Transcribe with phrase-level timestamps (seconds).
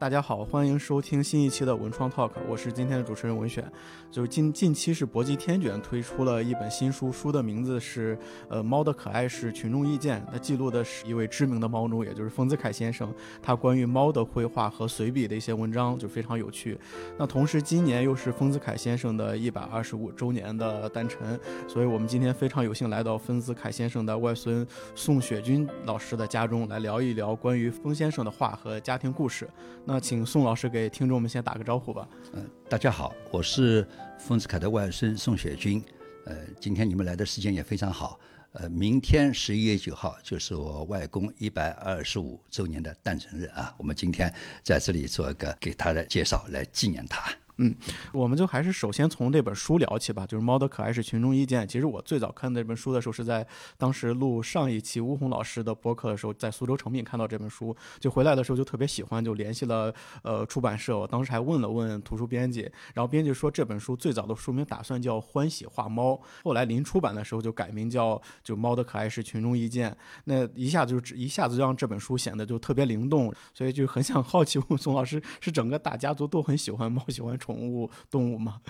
[0.00, 3.70] 大家好，欢迎收听新一期的文创 Talk，我是今天的主持人文选。
[4.10, 8.18] 就是近近期是博济天卷推出了一本新书，书的名字是
[8.48, 16.78] 呃猫的可爱是群众意见，它记录的是一位知名的猫奴，也就是丰子恺先生，他关于猫的绘画和随笔的一些文章就非常有趣。
[17.18, 29.46] 那同时今年又是丰子恺先生的一百二十五周年的诞辰，所以我们今天非常有幸来到丰子恺先生的外孙宋雪军老师的家中来聊一聊关于丰先生的画和家庭故事。
[29.92, 32.08] 那请宋老师给听众们先打个招呼吧。
[32.34, 33.84] 嗯，大家好，我是
[34.20, 35.82] 丰子恺的外甥宋雪军。
[36.26, 38.16] 呃，今天你们来的时间也非常好。
[38.52, 43.74] 呃，明天十一月九号就是我外公一百二十五周年的诞辰日啊。
[43.78, 47.28] 我们今天在这里做一个给他的介绍，来纪念他。
[47.56, 47.74] 嗯，
[48.12, 50.26] 我们就还是首先从这本书聊起吧。
[50.26, 51.62] 就是《猫的可爱是群众意见》。
[51.66, 60.98] 其实我最早看这本书的时候，是在当时录上一期吴红老师的播客的时候，在苏州诚品看到这本书，就回来的时候就特别喜欢，就联系了呃出版社。
[60.98, 62.62] 我当时还问了问图书编辑，
[62.94, 66.12] 然后编辑说这本书最早的书名打算叫《欢喜画猫》，
[66.44, 69.90] 后来临出版的时候就改名叫就《猫的可爱是群众意见》。
[70.24, 77.49] 那一下子就一下子就让这本书显得就特别灵动，所以就很想好奇问宋老师，是整个大家族都很喜欢猫，喜欢宠。
[77.50, 78.60] 宠物动物吗？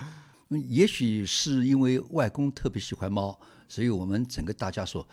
[0.67, 5.07] 也许是因为外公特别喜欢猫，所以我们整个大家说，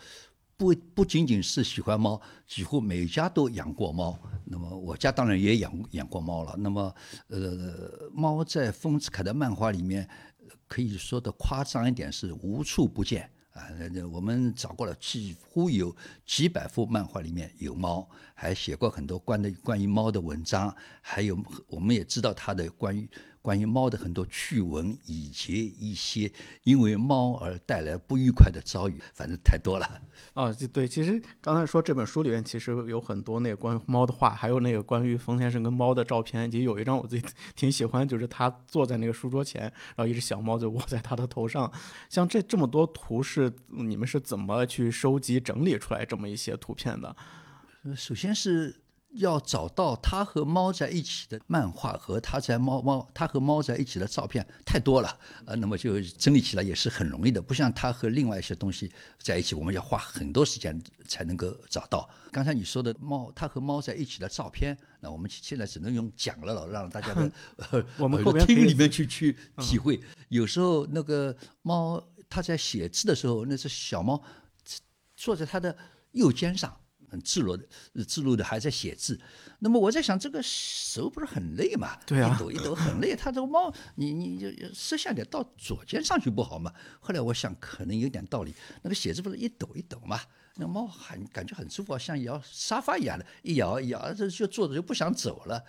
[0.57, 4.17] 不不仅仅是喜欢猫，几乎每家都养过猫。
[4.43, 6.55] 那么我家当然也养养过猫了。
[6.57, 6.93] 那么，
[7.27, 10.09] 呃，猫在丰子恺的漫画里面，
[10.67, 13.31] 可以说的夸张一点是无处不见。
[13.51, 13.65] 啊，
[14.11, 15.93] 我们找过了，几乎有
[16.25, 23.09] 几百幅漫画里面有猫，还写过很多关的关于猫的文章，还有我们也知道他的关于
[23.41, 26.29] 关于猫的很多趣闻，以及一些
[26.63, 30.01] 因为猫而带来不愉快的遭遇，反正太多了。
[30.33, 41.71] 啊，对，其实刚才说这本书里面其实有很多那个关于猫的画，还有那个关于冯先生跟猫的照片，以及有一张我自己挺喜欢，就是他坐在那个书桌前，然后一只小猫就窝在他的头上。
[42.09, 43.19] 像这这么多图。
[43.29, 47.15] 是你们是怎么去收集整理出来这么一些图片的？
[47.95, 48.81] 首先是
[49.11, 62.09] 要找到他和猫在一起的漫画和他在猫猫他和猫在一起的照片太多了，呃，那么就整理起来也是很容易的，不像他和另外一些东西在一起，我们要花很多时间才能够找到。
[62.31, 67.31] 刚才你说的猫，他和猫在一起的照片，那我们现在只能用讲了了，让大家的
[67.97, 69.99] 我们后边听里面去去体会。
[70.29, 72.03] 有时候那个猫。
[72.31, 74.21] 它在写字的时候，那只小猫
[75.15, 75.75] 坐在他的
[76.11, 77.67] 右肩上，很自如的、
[78.07, 79.19] 自如的还在写字。
[79.59, 81.97] 那么我在想，这个手不是很累嘛？
[82.05, 83.15] 对啊，一抖一抖很累。
[83.15, 86.73] 他这个猫，你你就设下点到左肩上去不好吗？
[86.99, 88.53] 后来我想，可能有点道理。
[88.81, 90.19] 那个写字不是一抖一抖嘛？
[90.55, 95.63] 那猫很感觉很舒服，像摇沙发一样的，一摇一摇，这就坐着就不想走了。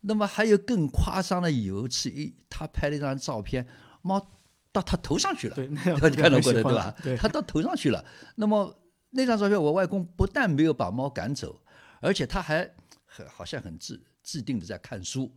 [0.00, 3.66] 那么还有更夸张的，有一次一他拍了一张照片，
[4.02, 4.30] 猫。
[4.74, 6.96] 到他头上去了，对， 你看到过的对吧？
[7.20, 8.02] 他到头上去了。
[8.36, 8.74] 那么
[9.12, 11.62] 那张照片，我外公不但没有把猫赶走，
[12.00, 12.68] 而且他还
[13.06, 15.32] 很好像很自自定的在看书。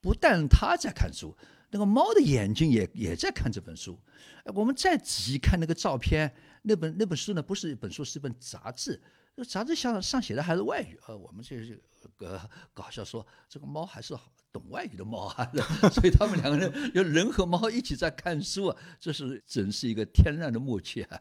[0.00, 1.34] 不但他在看书，
[1.70, 3.98] 那个猫的眼睛也也在看这本书。
[4.54, 9.00] 我们再仔细看那个照片，那本那本书呢，不是一本书，是一本杂志。
[9.34, 10.98] 那杂志上上写的还是外语。
[11.06, 11.82] 呃，我们就是
[12.18, 12.40] 呃
[12.74, 14.14] 搞笑说，这个猫还是。
[14.52, 15.52] 懂外语的猫啊，
[15.92, 21.20] 所以他们两个人有人和猫一起在看书啊，这是真是一个天然的默契啊。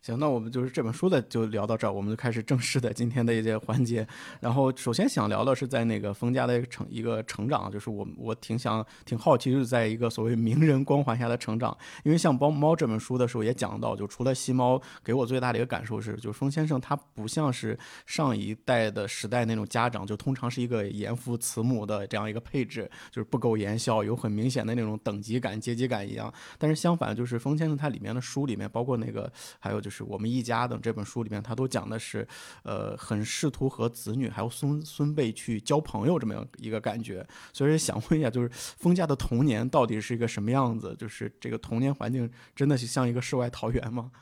[0.00, 4.06] 行，那我们就是这本书的就聊到这儿，我们就开始正式的今天的一些环节。
[4.40, 11.76] 然后首先想聊的是在那个封家的成一个成长，就是我我挺想挺好奇，就是在一个所谓名人光环下的成长。
[12.04, 17.76] 因为像《包猫》这本书的时候也讲到，就除了吸猫，给我最大的一个感受是，就是封先生他不像是
[18.06, 26.32] 上一代的时代那种家长，就通常是一个严父慈母的这样一个配置，就是不苟言笑，有很明显的那种等级感、阶级感一样。
[26.56, 29.87] 但是相反，就是封先生他里面的书里面，包括那个还有就。
[29.88, 32.28] 就是我们一家等这本书里面，他都讲的是，
[32.62, 37.26] 呃，很试图和子女还有孙孙辈去交朋友这么样一个感觉。
[37.54, 40.94] 所以想问一下，就是封家的童年到底是一个什么样子？
[40.98, 44.12] 就是这个童年环境真的是像一个世外桃源吗？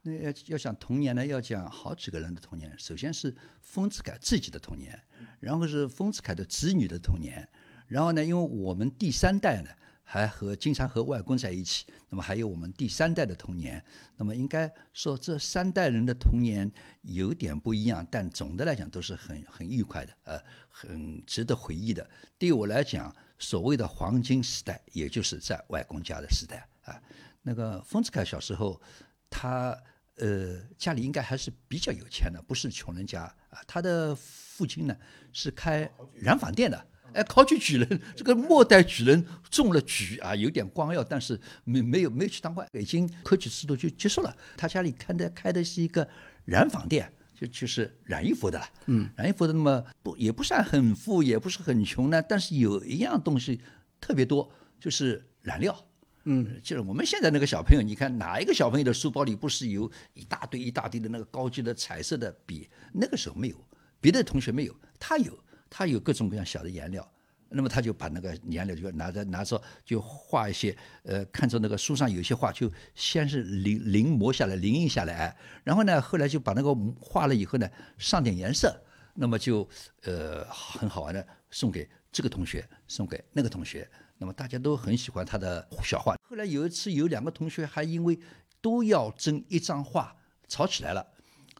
[0.00, 2.74] 那要要讲童年呢，要讲好几个人的童年。
[2.78, 4.98] 首先是丰子恺自己的童年，
[5.40, 7.46] 然后是丰子恺的子女的童年，
[7.88, 9.68] 然后呢，因为我们第三代呢。
[10.12, 13.80] 还和经常和外公在一起，那么还有我们第三代的童年，
[14.16, 16.68] 那么应该说这三代人的童年
[17.02, 22.04] 有点不一样，但总的来讲都是很很愉快的，呃，很值得回忆的。
[22.36, 27.00] 对我来讲，所谓的黄金时代，也就是在外公家的时代啊。
[27.42, 28.82] 那个丰子恺小时候，
[29.30, 29.80] 他
[30.16, 33.62] 呃家里应该还是比较有钱的，不是穷人家啊。
[33.64, 34.96] 他的父亲呢
[35.32, 36.86] 是开染坊店的。
[37.12, 44.36] 哎，考取举人，这个末代举人中了举啊，有点光耀，但是没没有没有去当官，已经科举制度就结束了。
[44.56, 46.08] 他家里开的开的是一个
[46.44, 48.68] 染坊店，就就是染衣服的了。
[48.86, 53.60] 嗯，染衣服的，那么不也不算很富，也不是很穷呢，但是有一样东西
[54.00, 55.86] 特别多，就是染料。
[56.24, 62.68] 嗯，就是我们现在那个小朋友，你看哪一个小朋友的书包里不是有一大堆一大堆的那个高级的彩色的笔？
[62.92, 63.56] 那个时候没有，
[64.00, 65.36] 别的同学没有，他有。
[65.70, 67.08] 他有各种各样小的颜料，
[67.48, 78.80] 那么他就把那个颜料就拿着拿着就画一些，呃，看着那个书上有些画，就先是临临摹下来，临印下来，然后呢，后来就把那个画了以后呢，上点颜色，
[79.14, 79.68] 那么就
[80.02, 83.88] 呃很好玩的送给这个同学，送给那个同学，
[84.18, 86.16] 那么大家都很喜欢他的小画。
[86.28, 88.18] 后来有一次有两个同学还因为
[88.60, 90.14] 都要争一张画
[90.46, 91.06] 吵起来了，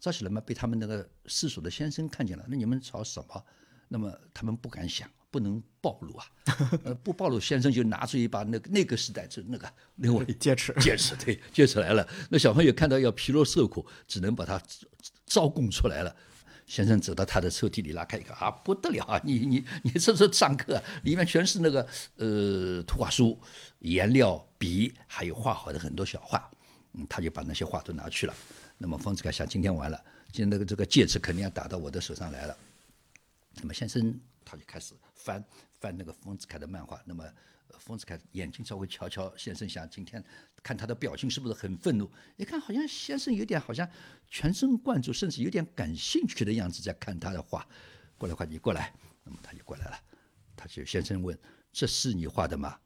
[0.01, 3.45] 吵起来嘛，被他们那个私塾的先生看见了，那你们吵什么？
[3.93, 6.25] 那么他们不敢想，不能暴露啊！
[6.85, 12.09] 呃，不暴露，先生就拿出一把那个那个时代就那个另外戒尺，戒尺对，戒尺来了。
[12.29, 14.63] 那小朋友看到要皮肉受苦，只能把它
[15.27, 16.15] 招供出来了。
[16.67, 19.21] 先生走到他的抽屉里拉开一看啊，不得了啊！
[19.25, 21.85] 你你你这是上课，里面全是那个
[22.17, 23.37] 呃图画书、
[23.81, 26.49] 颜料、笔，还有画好的很多小画。
[26.93, 28.33] 嗯，他就把那些画都拿去了。
[28.79, 30.01] 那么丰子恺想，今天完了，
[30.31, 32.57] 今天那个这个戒尺肯定要打到我的手上来了。
[33.57, 35.45] 那么先生他就开始翻
[35.81, 37.25] 翻那个丰子恺的漫画，那么
[37.79, 40.25] 丰子恺眼睛稍微瞧瞧，先生想今天
[40.63, 42.11] 看他的表情是不是很愤怒？
[42.37, 43.89] 一看好像先生有点好像
[44.29, 47.67] 全神贯注，甚至有点感兴趣的样子在看他的画。
[48.17, 48.93] 过来，快你过来。
[49.25, 50.01] 那么他就过来了，
[50.57, 51.39] 他就先生问
[51.73, 52.79] ：“这是你画的吗？”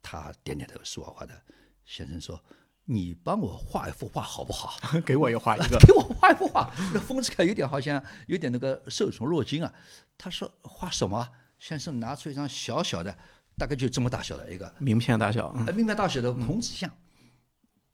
[0.00, 1.42] 他点点头，是我画的。
[1.84, 2.42] 先生说。
[2.86, 4.78] 你帮我画一幅画好不好？
[5.06, 5.78] 给我也画一个。
[5.86, 6.70] 给我画一幅画。
[6.92, 9.72] 那丰子恺有点好像有点那个受宠若惊啊。
[10.18, 11.28] 他说画什么？
[11.58, 13.16] 先生拿出一张小小的，
[13.56, 16.90] 大概就这么大小的一个名片大小，名片大小的孔子像。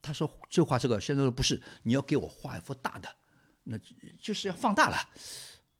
[0.02, 1.00] 他说就画这个。
[1.00, 3.08] 先生说不是，你要给我画一幅大的，
[3.64, 3.78] 那
[4.20, 4.96] 就是要放大了。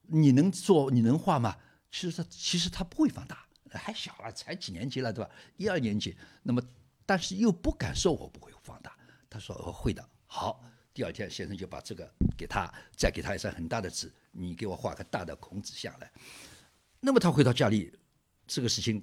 [0.03, 0.91] 你能做？
[0.91, 1.57] 你能画吗？
[1.91, 5.31] 其实他其实他不会放大，还小了，才几年级了，对吧？
[5.57, 6.17] 一二年级。
[6.45, 6.63] 那么
[7.05, 8.97] 但是又不敢说我不会放大。
[9.31, 10.63] 他说：“会的。”好，
[10.93, 16.13] 第二天先生就把这个给他，再给他一张很大的纸，你给我画个大的孔子像来。
[17.01, 17.97] 那么他回到家里，
[18.47, 19.03] 这个事情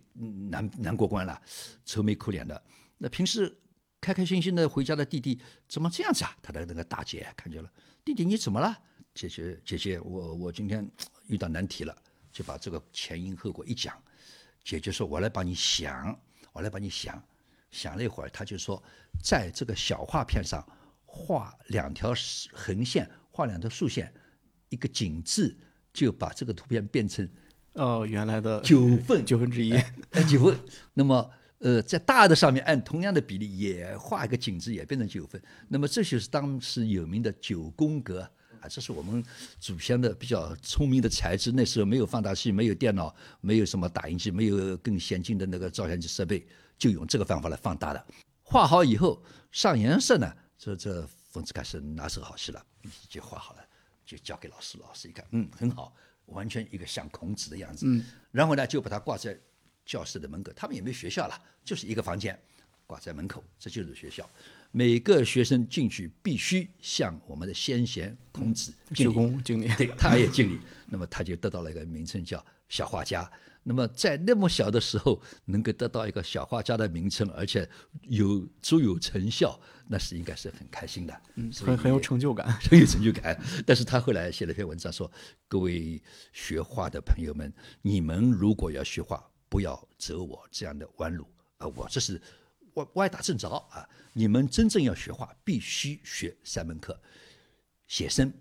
[0.51, 1.41] 难难过关了，
[1.85, 2.61] 愁眉苦脸的。
[2.97, 3.57] 那平时
[3.99, 6.37] 开开心心的回家的弟弟怎么这样子啊？
[6.43, 7.71] 他的那个大姐看见了，
[8.05, 8.77] 弟弟你怎么了？
[9.13, 10.87] 姐姐姐姐，我我今天
[11.27, 11.95] 遇到难题了，
[12.31, 13.99] 就把这个前因后果一讲。
[14.63, 16.19] 姐姐说：“我来帮你想，
[16.51, 17.21] 我来帮你想。”
[17.77, 18.81] 想了一会儿，他就说，
[19.21, 20.65] 在这个小画片上
[21.05, 22.11] 画两条
[22.51, 24.11] 横线，画两条竖线，
[24.69, 25.55] 一个井字，
[25.93, 27.29] 就把这个图片变成
[27.73, 29.71] 哦原来的九份九分之一，
[30.27, 30.59] 九分。
[30.95, 31.29] 那么
[31.59, 35.39] 呃，在大的上面按同样的比例也画一个井字，也变成九分。
[35.67, 38.21] 那么这就是当时有名的九宫格
[38.59, 39.23] 啊，这是我们
[39.59, 41.51] 祖先的比较聪明的才智。
[41.51, 46.43] 那时候没有放大器，没有电脑，没有什么打印机，没有更先进的那个照相机设备。
[46.77, 48.05] 就用这个方法来放大了，
[48.43, 52.63] 画好以后上颜色呢，这这冯子恺是拿手好戏了，
[53.09, 53.65] 就画好了，
[54.05, 55.93] 就交给老师，老师一看，嗯，很好，
[56.27, 59.37] 完全一个像孔子的样子，嗯，然后呢就把它挂在
[59.85, 62.39] 教室的门口，他们也没学校了，就是一个房间，
[62.85, 64.29] 挂在门口，这就是学校，
[64.71, 73.29] 每个学生进去必须向我们的先贤孔子鞠躬敬礼，对，他也敬礼，那么他就得到了一个名称叫小画家。
[73.69, 77.69] 那么在那么小的时候能够得到一个小画家的名称，而且
[78.03, 79.59] 有卓有成效，
[79.89, 83.37] 那是应该是很开心的，嗯，很很有成就感， 很有成就感。
[83.65, 85.11] 但是他后来写了一篇文章说
[85.49, 91.67] ：“各位学画的朋友们，你们如果要学画，不要走我这样的弯路啊！
[91.75, 92.21] 我这是
[92.75, 93.85] 歪歪打正着啊！
[94.13, 96.97] 你们真正要学画，必须学三门课：
[97.85, 98.31] 写生、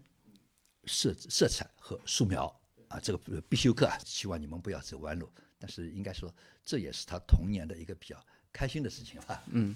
[0.85, 2.57] 色色彩和素描。”
[2.89, 5.31] 啊，这个必修课啊，希望你们不要走弯路。
[5.59, 6.33] 但是应该说，
[6.65, 8.17] 这也是他童年的一个比较
[8.53, 9.43] 开心的事情吧。
[9.47, 9.75] 嗯，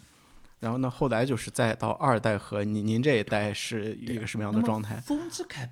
[0.59, 5.01] 然后呢，后来就是再到二代和您您这一代是一个什么样的状态？
[5.01, 5.71] 丰子恺。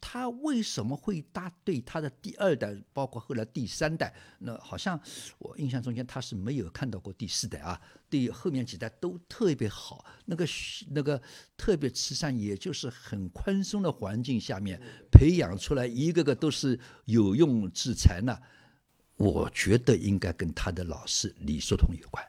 [0.00, 4.14] 他为什么会搭对他的第二代，包括后来第三代？
[4.38, 4.98] 那好像
[5.38, 7.80] 我印象中间他是没有看到过第四代啊。
[8.08, 10.46] 对后面几代都特别好，那个
[10.90, 11.20] 那个
[11.56, 18.38] 特别慈善，也就是很宽松的环境下面培养出来一个个都是有用之才呢。
[19.16, 22.24] 我觉得应该跟他的老师李叔同有关。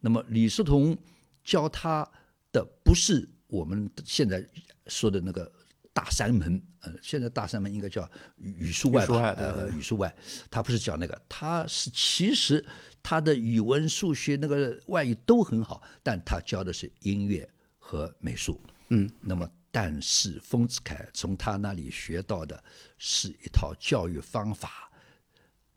[0.00, 0.98] 那么李叔同
[1.44, 2.06] 教他
[2.50, 4.46] 的不是我们现在
[4.86, 5.50] 说的那个。
[5.92, 10.14] 大山门，呃，现在大山门应该叫语语数外语数外吧，呃，语数外，
[10.50, 12.64] 他不是讲那个，他是其实
[13.02, 18.60] 他的语文、数学那个外语都很好，但他教的是音乐和美术。
[18.88, 22.62] 嗯，那么但是丰子恺从他那里学到的
[22.98, 24.90] 是一套教育方法，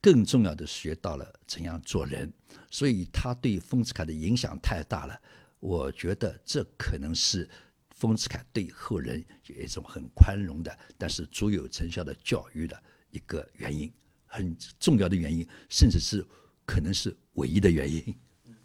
[0.01, 2.31] 更重要的学到了怎样做人，
[2.69, 5.19] 所以他对丰子恺的影响太大了。
[5.59, 7.49] 我觉得这可能是
[7.95, 12.77] 丰子恺对后人有一种很宽容的，但是卓有成效的教育的
[13.09, 13.91] 一个原因，
[14.25, 16.23] 很重要的原因，甚至是
[16.65, 18.15] 可能是唯一的原因。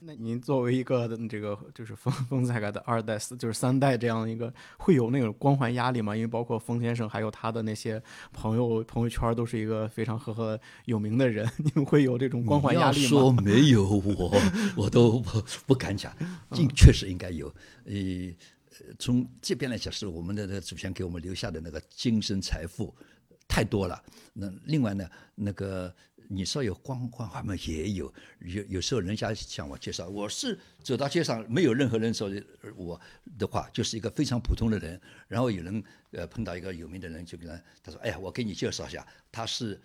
[0.02, 6.16] 那您作为一个这个 就是丰丰子恺的二代四就是三代这样一个，会有那种光环压力吗？
[6.16, 13.32] 因为包括丰先生还有他的那些朋友朋友圈都是一个非常赫赫有名的人，你们会有这种光环压力吗要说？
[13.32, 14.32] 没有我，
[14.74, 16.16] 我都不不敢讲，
[16.54, 17.46] 应 确实应该有。
[17.84, 18.32] 呃，呃
[18.98, 22.94] 从这边来讲，是我们的那个祖先给我们留下的那个精神财富
[23.48, 24.02] 太多了。
[24.32, 25.94] 那另外呢，那个
[26.28, 27.58] 你说有光环，他们？
[27.66, 28.12] 也有。
[28.40, 32.30] 有有时候人家向我介绍，我是走到街上，没有任何人说
[32.76, 33.00] 我
[33.38, 35.00] 的话，就是一个非常普通的人。
[35.28, 35.82] 然后有人
[36.12, 39.80] 呃碰到一个有名的人，就跟他他说：“哎呀，我给你介绍一下，他是。”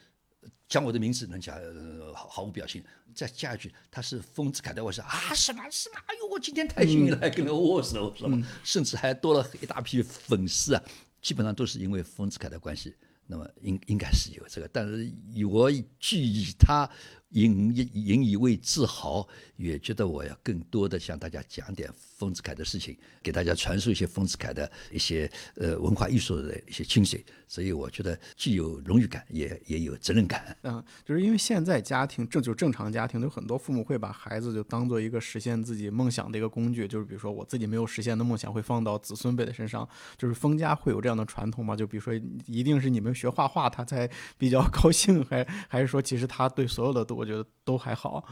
[0.68, 2.84] 讲我的名字，能讲呃毫毫无表情。
[3.14, 6.00] 再加一句，他是丰子恺的，我说啊什么什么？
[6.08, 8.38] 哎呦，我今天太幸运了，还跟他握手，是吧？
[8.64, 10.84] 甚至还多了一大批粉丝啊，
[11.22, 12.94] 基本上都是因为丰子恺的关系。
[13.28, 16.88] 那么应应该是有这个，但是以我据以他
[17.36, 19.28] 引引以为自豪，
[19.58, 30.56] 也觉得我要更多的向大家讲点丰子恺的事情，给大家传授一些丰子恺的一些呃文化艺术的一些精髓，所以我觉得既有荣誉感，也也有责任感。
[30.64, 39.88] 嗯，就是因为现在家庭正就正常家庭，有很多父母会把孩子就当做一个实现自己梦想的一个工具，就是比如说我自己没有实现的梦想会放到子孙辈的身上，
[40.18, 41.76] 就是封家会有这样的传统吗？
[41.76, 42.14] 就比如说
[42.46, 48.24] 一定是你们学画画他才比较高兴，还还是说其实他对所有的都我觉得都还好？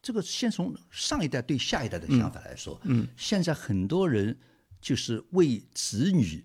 [0.00, 4.38] 这个先从上一代对下一代的想法来说，嗯，现在很多人
[4.80, 6.44] 就是为子女，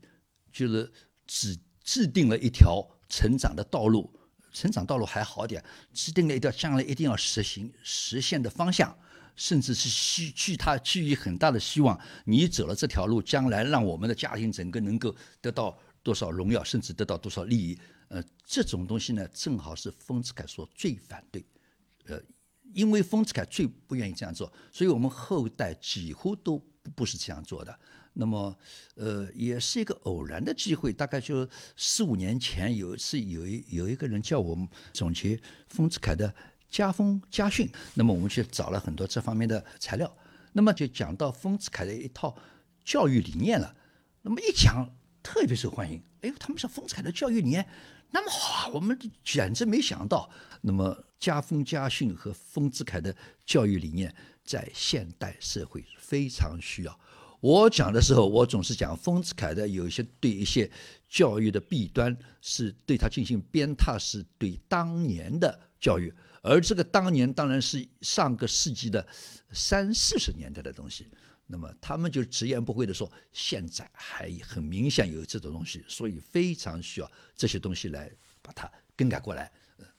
[0.52, 0.92] 就是
[1.28, 4.12] 只制定了一条成长的道路，
[4.52, 8.98] 成长道路还好点，制定了一条将来一定要实行实现的方向，
[9.36, 21.46] 甚至是希寄他寄予很大的希望，你走了这条路，将来让我们的家庭整个能够得到多少荣耀，甚至得到多少利益，呃，这种东西呢，正好是丰子恺所最反对，
[22.08, 22.22] 呃。
[22.74, 26.58] 因为丰子恺最不愿意这样做，所以我们后代几乎都
[26.96, 27.80] 不是这样做的。
[28.14, 28.58] 那么，
[28.96, 36.34] 呃，也是一个偶然的机会，大概就四五年前有一次，有一有一个人叫我们总结丰子恺的
[36.68, 40.12] 家风家训，那么我们去找了很多这方面的材料，
[40.54, 42.36] 那么就讲到丰子恺的一套
[42.84, 43.76] 教育理念了。
[44.24, 44.90] 那么一讲
[45.22, 47.68] 特别受欢迎，哎呦，他们说丰子恺的教育理念
[48.10, 50.32] 那么好，我们简直没想到。
[50.66, 53.14] 那么家风家训和丰子恺的
[53.46, 54.14] 教育理念
[54.46, 57.00] 在现代社会非常需要。
[57.42, 60.72] 我讲的时候，我总是讲丰子恺的有一些对一些
[61.10, 69.06] 教育的弊端是对他进行鞭挞，是对当年的教育，而这个当年当然是上个世纪的
[69.52, 71.10] 三四十年代的东西。
[71.46, 78.10] 那么他们就直言不讳地说，现在还很明显有这种东西，所以非常需要这些东西来
[78.42, 79.52] 把它更改过来。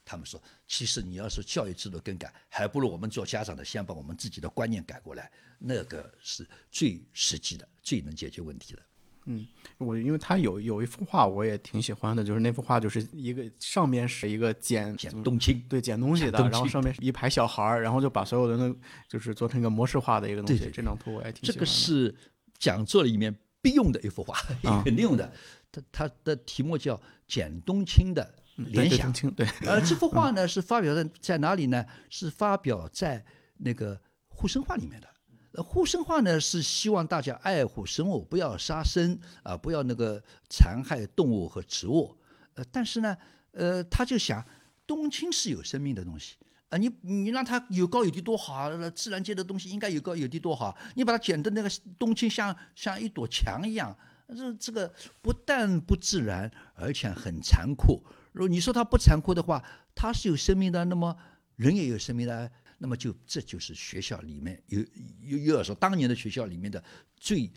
[0.05, 8.83] 呃，他们说，其实你要是教育制度更改，还不如我们做家长的先把我们自己的观念改过来，那个是最实际的、最能解决问题的。
[9.27, 9.47] 嗯
[9.79, 18.77] 我因为他有有一幅画我也挺喜欢的，就是那幅画就是一个上面是一个捡捡冬青，对捡东西的，然后上面是一排小孩儿，然后就把所有的那
[19.09, 20.59] 就是做成一个模式化的一个东西。
[20.59, 21.59] 对对对这张图我也挺喜这。
[21.59, 22.15] 个是
[22.59, 24.37] 讲座里面必用的一幅画，
[24.71, 25.33] 啊肯定用的。
[25.73, 26.95] 它它的题目叫
[27.27, 31.85] 《捡冬青的联想对呃，这幅画呢是发表在在哪里呢？
[32.09, 33.25] 是发表在
[33.59, 35.09] 那个护生画里面的。
[35.53, 42.17] 呃，护生画呢是希望大家爱护生物，不要杀生啊、不要那个残害动物和植物。
[42.55, 43.17] 呃，但是呢，
[43.53, 44.45] 呃，他就想，
[44.87, 46.37] 冬青是有生命的东西。
[46.71, 50.77] 啊，你你让它有高有低多好自然界的东西应该有高有低多好啊！
[50.97, 53.97] 你把它剪的那个冬青像像一朵墙一样，
[54.29, 54.93] 这这个
[55.23, 58.03] 不但不自然，而且很残酷。
[58.35, 59.65] 如果你说它不残酷的话，
[59.95, 61.17] 它是有生命的，那么
[61.57, 64.81] 人也有生命的，那么就这就是学校里面有
[65.23, 66.83] 又又要说当年的学校里面的
[67.17, 67.49] 最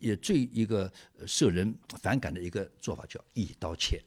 [0.00, 0.92] 也最一个
[1.26, 4.02] 受人反感的一个做法，叫一刀切。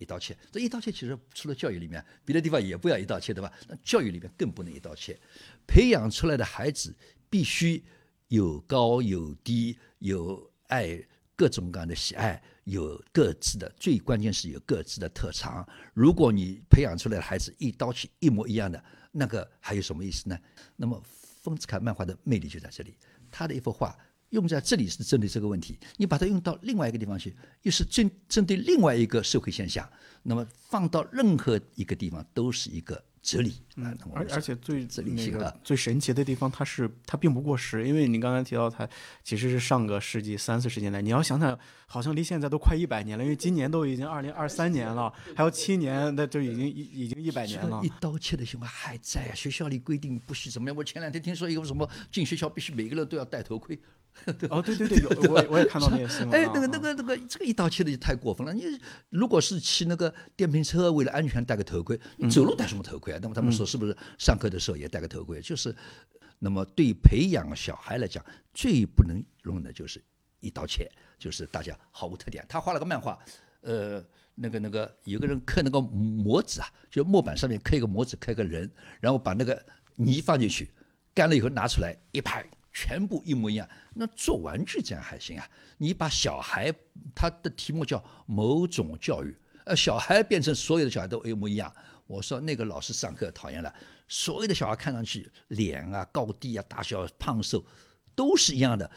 [0.00, 3.52] 一刀切，这一刀切其实除了教育里面，别的地方也不要一刀切，对吧？
[3.66, 5.18] 那教育里面更不能一刀切，
[5.66, 6.94] 培养出来的孩子
[7.28, 7.82] 必须
[8.28, 15.66] 有高有低，有爱各种各样的喜爱，有各自的，最关键是有各自的特长。
[15.94, 20.38] 如果你培养出来的孩子一刀切一模一样的，那个还有什么意思呢？
[20.76, 21.02] 那么
[21.42, 22.94] 丰子恺漫画的魅力就在这里，
[23.30, 23.96] 他的一幅画
[24.30, 29.90] 用在这里是针对这个问题，你把它用到另外一个地方去，又是针针对另外一个社会现象，
[30.22, 33.02] 那么放到任何一个地方都是一个。
[33.20, 38.88] 哲理，嗯，而而且最那个最神奇的地方，它是它并不过时，因为你刚才提到它
[39.22, 47.80] 其实是上个世纪三四十年代，你要想想，好像离现在都快一百年了，因为今年都已经二零二三年了，还有七年，那就已经已已经一百年了。
[47.82, 50.76] 一刀切的行为还在啊，学校里规定不许怎么样。
[50.76, 53.78] 我前两天听说一个什么进学校必须每个人都要戴头盔。
[54.50, 56.30] 哦，对对对，有 我我也看到那个新闻。
[56.30, 58.52] 哎，那个那个那个，这个一刀切的就太过分了。
[58.52, 58.62] 你
[59.10, 63.18] 如果是骑那个电瓶车，为了安全戴个头盔，你走路戴什么头盔啊？
[63.22, 65.40] 那么他们说是不是上课的时候也戴个头盔？
[65.40, 65.74] 就是，
[66.38, 70.02] 那么对培养小孩来讲，最不能容的就是
[70.40, 72.44] 一刀切，就是大家毫无特点。
[72.48, 73.18] 他画了个漫画，
[73.62, 78.70] 呃，那个那个有个人刻那个模子啊，就木板上面刻一个模子，刻一个人，
[79.00, 79.64] 然后把那个
[79.96, 80.70] 泥放进去，
[81.14, 82.44] 干了以后拿出来一拍。
[82.72, 85.48] 全部一模一样，那做玩具这样还行啊？
[85.78, 86.72] 你把小孩
[87.14, 91.72] 他的题目叫某种教育，呃，小孩变成所有的小孩都一模一样。
[92.06, 93.74] 我说那个老师上课讨厌了，
[94.08, 97.64] 所有的小孩看上去脸啊、高低啊、大小、胖瘦
[98.14, 98.90] 都是一样的，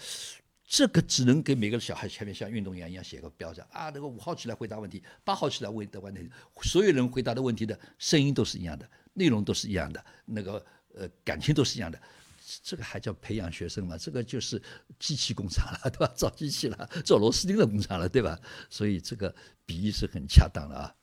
[0.65, 6.29] 这个只能给每个小孩前面像运动员一样写个标志啊，那个五号起来回答问题，八号起来回答问题，
[6.61, 12.01] 所有人回答的问题的声音都是一样的，内容都是一样的，那个呃感情都是一样的。
[12.63, 13.97] 这个还叫培养学生吗？
[13.97, 14.61] 这个就是
[14.99, 16.11] 机器工厂了， 对吧？
[16.15, 18.39] 造机器了，做螺丝钉的工厂了，对吧？
[18.69, 19.33] 所以这个
[19.65, 20.93] 比喻是很恰当的啊。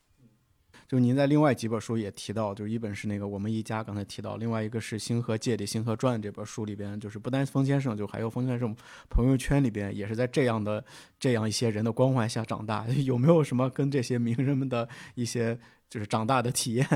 [0.89, 8.75] 就您在另外几本书也提到，就是一本是那个《我们一家》，刚才提到，另外一个是《星河界的星河传》这本书里边，就是不单冯先生，就还有冯先生
[9.11, 10.83] 朋友圈里边也是在这样的
[11.21, 12.89] 这样一些人的光环下长大。
[12.89, 15.59] 有没有什么跟这些名人们的一些
[15.91, 16.87] 就是长大的体验？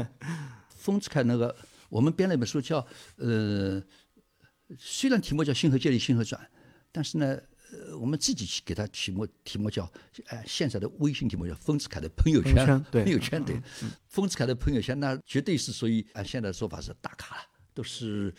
[0.69, 1.55] 丰子恺那个，
[1.91, 3.83] 我们编了一本书叫呃。
[4.79, 6.41] 虽然题目叫《星河界的星河转》，
[6.91, 7.39] 但是呢，
[7.73, 9.91] 呃，我们自己去给他题目题目叫，
[10.27, 13.61] 哎，现在的微信题目叫“丰子恺的朋友圈”，朋友圈对，
[14.09, 18.35] 丰子恺的朋友圈，那绝对是属于按现在的说法是大咖了，都是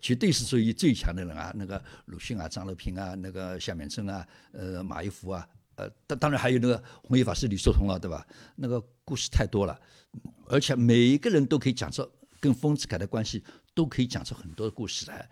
[0.00, 8.26] 绝对是属于最强的人啊，那个鲁迅啊、张乐平啊、那个夏勉生啊、呃马一夫啊，呃，当当然还有那个弘一法师李叔同啊，对吧？
[8.56, 9.78] 那个故事太多了，
[10.46, 15.28] 而且每一个人都可以讲出跟丰子恺的关系，都可以讲出很多的故事来。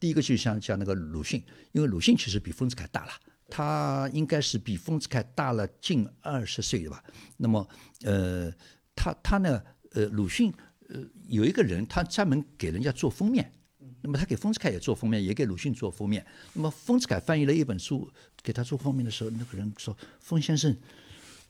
[0.00, 1.40] 第一个就像像那个鲁迅，
[1.72, 3.12] 因为鲁迅其实比丰子恺大了，
[3.50, 7.04] 他应该是比丰子恺大了近二十岁吧。
[7.36, 7.68] 那么，
[8.04, 8.50] 呃，
[8.96, 10.50] 他他呢，呃，鲁迅，
[10.88, 13.52] 呃，有一个人他专门给人家做封面，
[14.00, 16.24] 那么他给丰子恺也做封面，也给鲁迅做封面。
[16.54, 18.10] 那么丰子恺翻译了一本书
[18.42, 20.74] 给他做封面的时候，那个人说：“丰先生，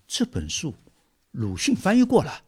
[0.08, 0.74] 这本书
[1.30, 2.42] 鲁迅翻译过了。”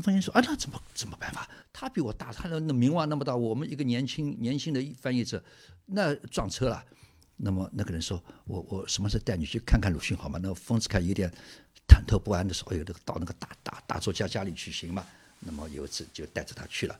[0.00, 1.48] 丰先生说：“啊，那怎么怎么办法？
[1.72, 5.42] 他比我大，他的那名望那么大，我们一个年轻年轻的翻译者，
[5.86, 6.84] 那撞车了。
[7.36, 10.38] 那么那个人说：我我什么时候带你去看看鲁迅好吗？
[10.40, 11.28] 那丰子恺有点
[11.88, 15.04] 忐忑不安的时候，有这个到那个大大大作家家里去行吗？
[15.40, 16.96] 那么有一次就带着他去了。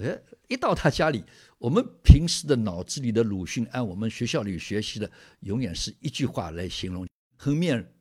[0.00, 1.22] 哎，一到他家里，
[1.58, 7.92] 我们平时的脑子里的鲁迅，按我们学校里学习的，永远是一句话来形容：横面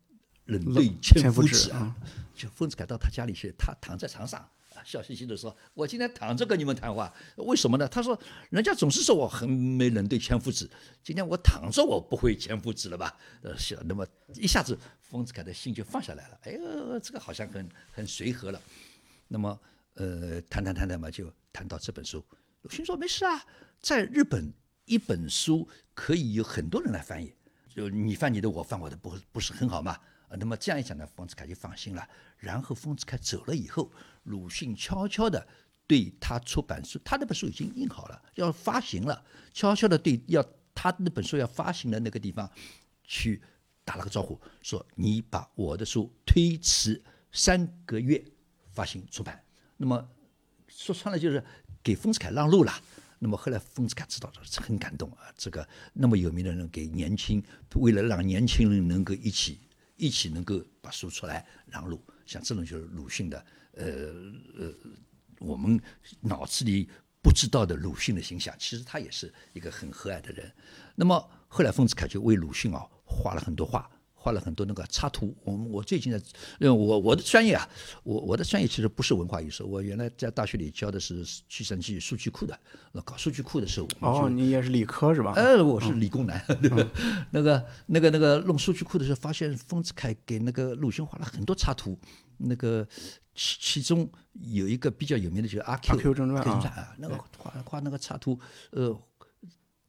[0.52, 1.96] 冷对千夫指啊。”
[2.34, 4.50] 就丰子恺到他家里去，他躺在床上，
[4.84, 10.68] 笑嘻嘻的说：“我今天躺着跟你们谈话，为什么呢？”他说：“人家总是说我很没冷对千夫指，
[11.04, 16.40] 今天我躺着，我不会千夫指了吧？”呃，是，那么一下子丰子恺的心就放下来了。
[16.44, 18.60] 哎呦，这个好像很很随和了。
[19.28, 19.60] 那么，
[19.94, 22.26] 呃，谈谈谈谈嘛，就谈到这本书。
[22.64, 23.46] 鲁迅说：“没事啊，
[23.80, 24.52] 在日本，
[24.86, 27.32] 一本书可以有很多人来翻译，
[27.70, 29.96] 就你翻你的，我翻我的，不不是很好吗？”
[30.40, 32.08] 那么这样一讲呢，丰子恺就放心了。
[32.38, 33.92] 然后丰子恺走了以后，
[34.24, 35.48] 鲁迅悄悄的
[35.86, 42.50] 对他出版书，他那本书已经印好了，要发行了，悄悄的对要他那本书要发行的那个地方
[43.04, 43.42] 去
[43.84, 48.24] 打了个招呼，说你把我的书推迟三个月
[48.72, 49.44] 发行出版。
[49.78, 50.10] 那么
[50.68, 51.44] 说穿了就是
[51.84, 52.74] 给丰子恺让路了。
[53.20, 57.44] 那么后来丰子恺知道了，很感动啊，这个那么有名的人给年轻，
[57.76, 59.60] 为了让年轻人能够一起。
[60.02, 63.86] 一起能够把书出来让路，像这种就是鲁迅的，呃
[64.58, 64.74] 呃，
[65.38, 65.80] 我们
[66.22, 66.90] 脑子里
[67.22, 70.52] 不知道的鲁迅的形象，其实他也是一个很和蔼的人。
[70.96, 73.88] 那么后来丰子恺就为鲁迅啊画了很多画，
[74.22, 75.36] 画了很多那个插图。
[75.44, 76.20] 我们我最近的，
[76.60, 77.68] 因为我我的专业啊，
[78.04, 82.58] 我我的专业其实不是文化艺术，我原来在大学里教的是计算机数据库的，
[82.92, 85.34] 那搞数据库的时候，哦，你也是理科是吧？
[85.36, 86.88] 呃，我是理工男，对吧？
[87.32, 91.98] 那个那个那个弄数据库的时候，发现丰子恺给那个鲁迅画了很多插图，
[92.38, 92.88] 那个
[93.34, 98.40] 其其中有一个比较有名的就是《阿 Q 阿 Q 正传啊啊，那个画画那个插图，
[98.72, 98.96] 呃，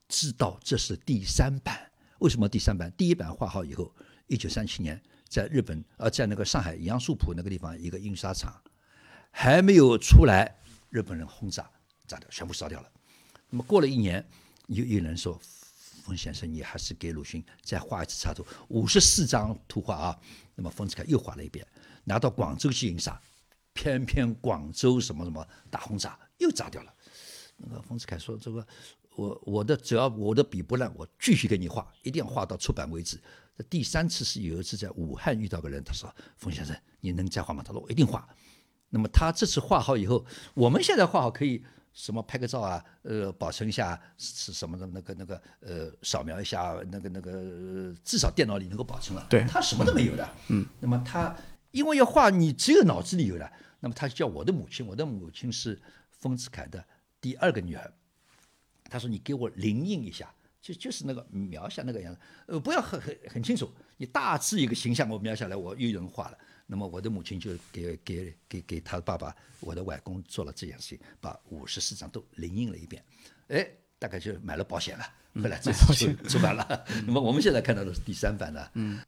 [0.09, 1.91] 知道这是第三版。
[2.19, 2.93] 为什么第三版？
[2.97, 3.93] 第一版画好以后，
[4.33, 8.59] 一九三七年在日本，呃，在那个上海杨树浦那个地方一个印刷厂
[9.31, 10.57] 还没有出来，
[10.89, 11.71] 日本人轰炸，
[12.07, 12.91] 炸掉，全部烧掉了。
[13.51, 14.27] 那么过了一年，
[14.69, 15.39] 有有人说，
[16.03, 20.19] 冯先生，你还是给鲁迅再画一次插图，五十四张图画啊。
[20.55, 21.67] 那么丰子恺又画了一遍，
[22.05, 23.21] 拿到广州去印刷，
[23.75, 26.95] 偏偏广州什么什么大轰炸，又炸掉了。
[27.59, 28.67] 那个丰子恺说：“这个
[29.15, 33.21] 我我的只要我的笔不烂，我继续给你画，一定要画到出版为止。”
[33.63, 38.27] 这第三次是有一次在武汉遇到个人，他说：“冯先生，你能再画吗？”他说：“我一定画。”
[38.91, 49.27] 那么他这次画好以后，我们现在画好可以什么拍个照啊，呃，保存一下是什么的那个那个呃，扫描一下那个那个，呃至少电脑里能够保存了。
[49.31, 50.29] 对他什么都没有的。
[50.49, 51.35] 嗯，那么他
[51.71, 53.53] 因为要画，你只有脑子里有的。
[53.81, 56.85] 那么他叫我的母亲，我的母亲是丰子恺的
[57.21, 57.93] 第二个女儿。
[58.85, 66.39] 他说：“你给我灵印一下，就就是那个描下那个样子，呃，不要很很很清楚，你大致一个形象我描下来，我又有人画了。
[66.67, 73.05] 那么我的母亲就给给给给他爸爸，我的外公做了这件事情，把五十四张都临印了一遍，
[73.49, 75.05] 哎，大概就买了保险了。
[75.43, 76.85] 后来这次出出版了。
[77.05, 79.01] 那么我们现在看到的是第三版的，嗯，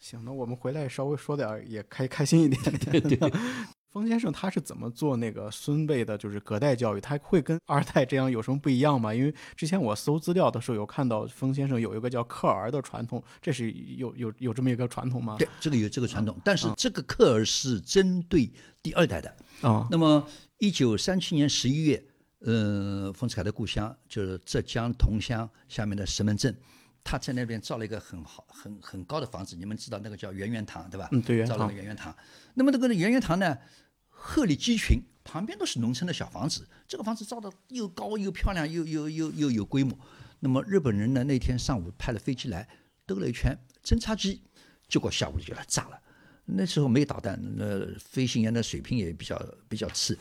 [0.00, 3.02] 行，那我们回来稍微说点儿也开开心一点点。
[3.02, 3.18] 对
[3.94, 4.04] 对。
[4.04, 7.00] 封先生他是怎么做那个孙辈的，就是隔代教育？
[7.00, 9.14] 他会跟二代这样有什么不一样吗？
[9.14, 15.36] 因为之前我搜资料的时候有看到封先生有一个叫克儿的传统，这是有有有这么一个传统吗？
[15.38, 18.50] 对，这个有这个传统，但是这个克儿是针对
[18.82, 19.86] 第二代的啊。
[19.90, 20.26] 那么
[20.58, 22.04] 一九三七年十一月，
[22.40, 26.54] 呃，丰子恺的故乡就是浙江桐乡下面的石门镇。
[27.06, 31.06] 他在那边造了一个很好、很很高的房子，你们知道那个叫圆圆堂，对吧？
[31.12, 32.14] 嗯，对，造了个圆圆堂。
[32.54, 33.58] 那么那个圆圆堂呢，
[34.26, 36.66] 鹤立鸡群，旁边都是农村的小房子。
[36.88, 39.96] 这个房子造的又高又漂亮，又又又又有规模。
[40.40, 42.66] 那么日本人呢，那天上午派了飞机来
[43.04, 44.40] 兜了一圈，侦察机，
[44.88, 46.00] 结果下午就来炸了。
[46.46, 50.18] 那时候没导弹，那飞行员的水平也比较比较次，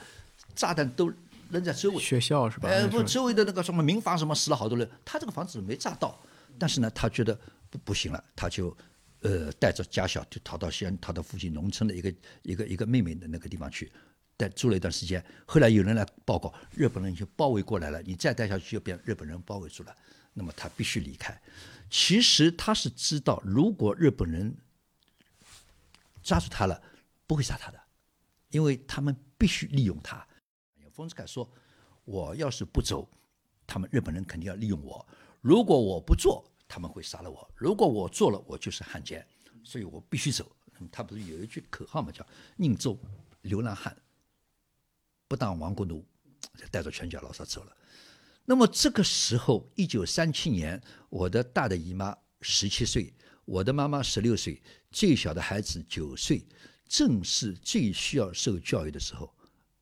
[0.53, 1.09] 炸弹都
[1.49, 1.97] 扔在周围。
[1.97, 2.67] 学校是吧？
[2.67, 6.19] 哎，不，周围的那个什么民房什么死了好多人，他这个房子没炸到。
[6.59, 7.39] 但是呢，他觉得
[7.69, 8.75] 不不行了，他就，
[9.23, 13.91] 呃，带着家小就逃到西安，逃到附近农村的一个一个一个妹妹的那个地方去，
[14.35, 15.23] 待住了一段时间。
[15.45, 19.95] 后来有人来报告，日本人就包围过来了，你再待下去就被日本人包围住了。
[20.33, 21.41] 那么他必须离开。
[21.89, 24.53] 其实他是知道，如果日本人
[26.21, 26.81] 抓住他了，
[27.25, 27.79] 不会杀他的，
[28.49, 30.27] 因为他们必须利用他。
[30.91, 31.49] 丰子恺说
[32.05, 33.09] ：“我要是不走，
[33.65, 35.03] 他们日本人肯定要利用我。”
[35.41, 39.23] 如果我不做，他们会杀了我；如果我做了，我就是汉奸，
[39.63, 40.51] 所以我必须走。
[40.91, 42.25] 他不是有一句口号嘛，叫
[42.57, 42.97] “宁做
[43.41, 43.95] 流浪汉，
[45.27, 46.03] 不当亡国奴”，
[46.71, 47.77] 带着全家老少走了。
[48.43, 53.13] 那么这个时候，一九三七年，我的大的姨妈十七岁，
[53.45, 54.59] 我的妈妈十六岁，
[54.89, 56.43] 最小的孩子九岁，
[56.87, 59.31] 正是最需要受教育的时候。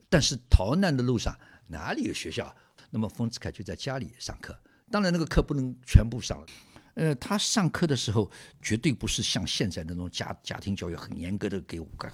[0.10, 2.54] 但是逃难的路上哪里有学校？
[2.90, 4.54] 那么丰子恺就在家里上课。
[4.92, 6.48] 当然，那个课不能全部上了。
[6.94, 8.30] 呃，他上课的时候
[8.62, 12.10] 绝对不是像现在那种家家庭教育很严格的给我个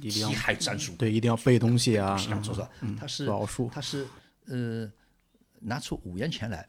[0.00, 3.28] 题海战术，对，一定要背东西啊，想说说，他是
[3.72, 4.06] 他是
[4.46, 4.90] 呃
[5.60, 6.66] 拿出五元钱来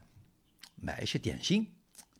[0.74, 1.66] 买一些点心，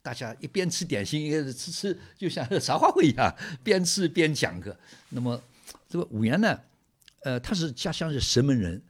[0.00, 4.78] 大家一边吃点心，吃吃就像茶话会一样， 边吃边讲个。
[5.08, 5.42] 那么
[5.88, 6.60] 这个五元呢，
[7.24, 8.82] 呃，他是家乡是石门人，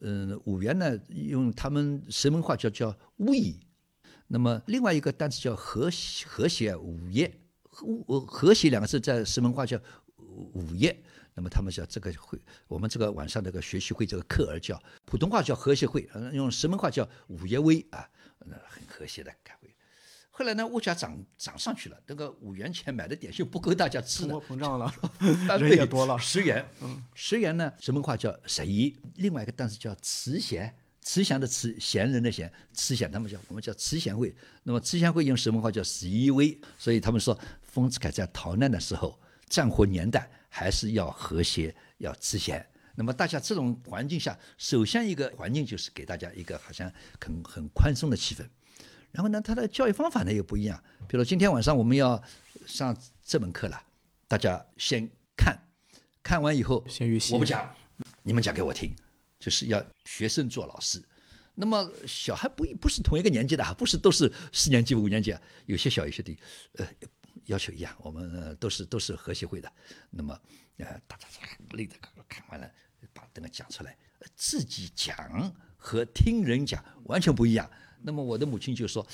[0.00, 3.58] 嗯，五元呢用他们石门话叫叫乌衣。
[4.32, 9.76] 那么另外一个单词叫和谐，和谐午夜，和和谐两个字在石门话叫
[10.54, 10.96] 午夜。
[11.34, 12.38] 那么他们叫这个会，
[12.68, 18.08] 我们这个晚上这个学习会这个课儿叫普通话叫和谐会，用石门话叫午夜微啊，
[18.46, 19.74] 那很和谐的开会。
[20.30, 24.94] 后来呢，物价涨涨上去了，那个五元钱买的点心不够大家吃的，通货膨胀了，
[25.58, 30.76] 人也多了，十元，嗯，十元呢，石门话叫十一，另外一个单词叫慈贤。
[31.10, 34.32] 慈祥的慈，贤人的贤，慈祥他们叫我们叫慈贤会。
[34.62, 42.64] 那么慈贤会用什么话叫十一威，所以他们说丰子恺在逃难的时候，战火年代还是要和谐，要慈祥。
[42.94, 46.88] 那么大家这种环境下，首先一个环境就是给大家一个好像
[47.20, 48.46] 很很宽松的气氛，
[49.10, 50.80] 然后呢，他的教育方法呢又不一样。
[51.08, 52.22] 比如今天晚上我们要
[52.66, 53.82] 上这门课了，
[54.28, 55.58] 大家先看，
[56.22, 57.68] 看完以后先预习我不讲，
[58.22, 58.94] 你们讲给我听，
[59.40, 61.02] 就是要学生做老师。
[61.54, 66.38] 那么小孩不一不是同一个年纪的，不是都是四年级五年级啊，有些小有些低，
[66.74, 66.86] 呃，
[67.46, 69.70] 要求一样，我们、都是都是和协会的。
[70.10, 70.38] 那么
[70.76, 71.26] 呃，大家
[71.72, 71.96] 累的
[72.28, 72.70] 看完了，
[73.12, 73.98] 把这个讲出来，
[74.36, 77.68] 自己讲和听人讲完全不一样。
[78.00, 79.06] 那么我的母亲就说，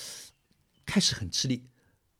[0.84, 1.64] 开始很吃力，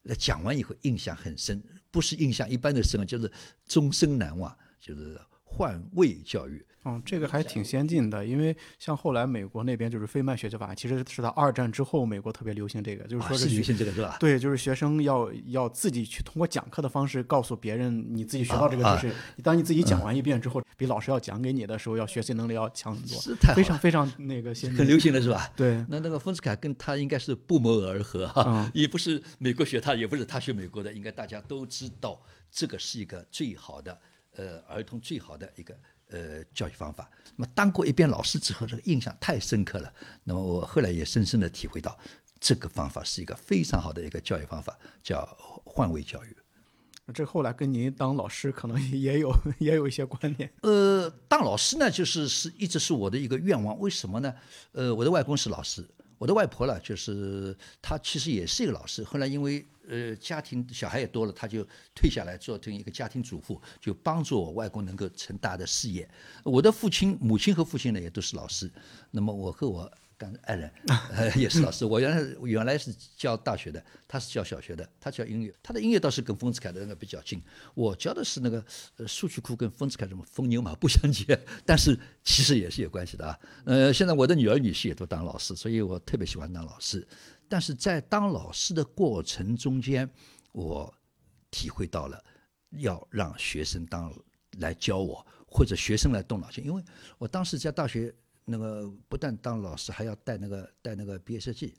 [0.03, 3.31] 那讲完以后印象很深，不是印象一般的深，就是
[3.69, 6.67] 终身难忘，就是换位教育。
[6.87, 14.17] 嗯，这个还挺先进的，因为像后来美国那边就是费曼学习法，其实是到二战之后美国特别流行这个，就是说，是学行这个是吧？
[14.21, 19.15] 对，就是学生要要自己去通过讲课的方式告诉别人你自己学到这个啊知识。
[19.43, 24.79] 当你自己讲完一遍之后，比老师要讲给你的时候，要学习能力要强很多，是太好非常非常那个 先进。
[24.79, 25.51] 很流行的是吧？
[25.57, 33.99] 对，那那个丰子恺跟他应该是不谋而合哈、嗯也不是美国学他，也不是他学美国的，应该大家都知道，这个是一个最好的
[34.37, 35.77] 呃儿童最好的一个
[36.11, 37.11] 呃教育方法。
[37.37, 39.93] 那么当过一遍老师之后，这个印象太深刻了。
[40.25, 41.99] 那么我后来也深深的体会到，
[42.41, 45.25] 这个方法是一个非常好的一个教育方法，叫
[45.65, 46.37] 换位教育。
[47.15, 50.53] 这后来跟您当老师可能也有 也有一些关联。
[50.63, 53.79] 呃，当老师呢，就是是一直是我的一个愿望。
[53.79, 54.35] 为什么呢？
[54.73, 55.87] 呃，我的外公是老师，
[56.19, 59.05] 我的外婆呢，就是她其实也是一个老师。
[59.05, 66.09] 后来因为呃家庭小孩也多了，他就退下来做成一个家庭主妇，就帮助我外公能够成大的事业。
[66.43, 68.71] 我的父亲、母亲和父亲呢也都是老师。
[69.11, 70.71] 那么我和我刚爱人
[71.13, 71.85] 呃也是老师。
[71.87, 77.41] 我原来原来是教大学的，他是教小学的，他教音乐，他的音乐倒是跟丰子恺的那个比较近。
[77.75, 78.65] 我教的是那个
[78.97, 81.27] 呃数据库跟丰子恺什么风牛马不相及，
[81.67, 83.39] 但是其实也是有关系的啊。
[83.65, 87.07] 呃，现在我的女儿女婿也都当老师，所以我特别喜欢当老师。
[87.49, 90.09] 但是在当老师的过程中间，
[90.53, 90.93] 我
[91.51, 92.23] 体会到了
[92.71, 94.13] 要让学生当
[94.59, 96.83] 来教我，或者学生来动脑筋，因为
[97.19, 101.75] 我当时在大学那个不但当老师，还要带那个带那个毕业设计。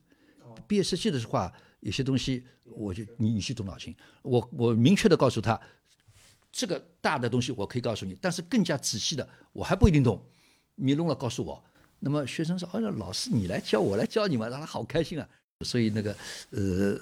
[0.67, 5.59] 毕业设计的话，有些东西我就你你去动脑筋，我我明确的告诉他，
[6.51, 10.25] 这个大的东西我可以告诉你，但是更加仔细的我还不一定懂，
[10.75, 11.63] 你弄了告诉我。
[11.99, 15.27] 那么学生说：“哎呀，老师你来教我来教你嘛，让他好开心啊。”
[15.65, 16.15] 所以那个
[16.51, 16.99] 呃，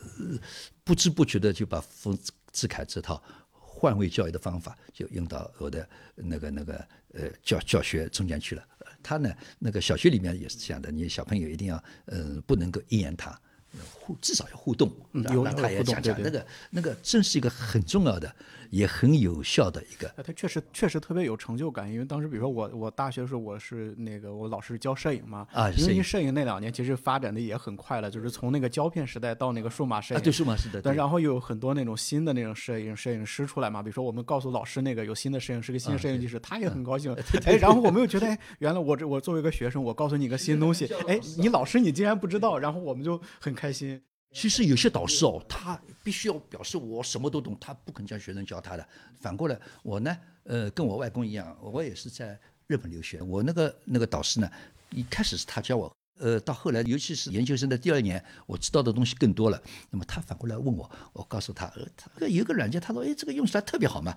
[0.84, 2.18] 不知不觉的就把丰
[2.52, 8.66] 子恺这套换位教育的方法就用到我的那个那个呃教教学中间去了。
[9.04, 13.38] 他呢，那个小学里面也是这样的，你小朋友一定要呃不能够一言堂。
[13.78, 16.14] 呃互至少要互动，让嗯有让他也有互动对对。
[16.14, 18.32] 讲讲那个那个，真是一个很重要的，
[18.70, 26.26] 也很有效的一个哎，他确实确实特别有成就感，因为当时比如说我我大学的时候我是那个我老师教摄影嘛，啊因为摄影。
[26.36, 30.96] 那两年其实发展的也很快了，就是从那个胶片时代到那个数码摄啊，影，对，数码时代，但对。
[30.98, 37.16] 然后又有很多那种新的那种摄影摄影师出来嘛，比如说我们告诉老师那个有新的摄影师跟新的摄影技师，他也很高兴。
[37.46, 44.00] 哎，然后我们又觉得，哎，原来我这我作为一个学生，我告诉你一个新东西， 哎，你老师你竟然不知道，然后我们就很开开心。
[44.32, 48.88] 其实有些导师哦，他必须要表示我什么都懂，他不肯叫学生教他的。
[49.20, 53.22] 反过来，我呢，呃，跟我外公一样，我也是在日本留学。
[53.22, 54.52] 我那个那个导师呢，
[54.92, 59.60] 一开始是他教我，呃，到后来，尤其是研究生的第二年，我知道的东西更多了。
[59.90, 64.16] 那么他反过来问我，我告诉他，呃，他有一个软件，他说，哎，这个用起来特别好嘛。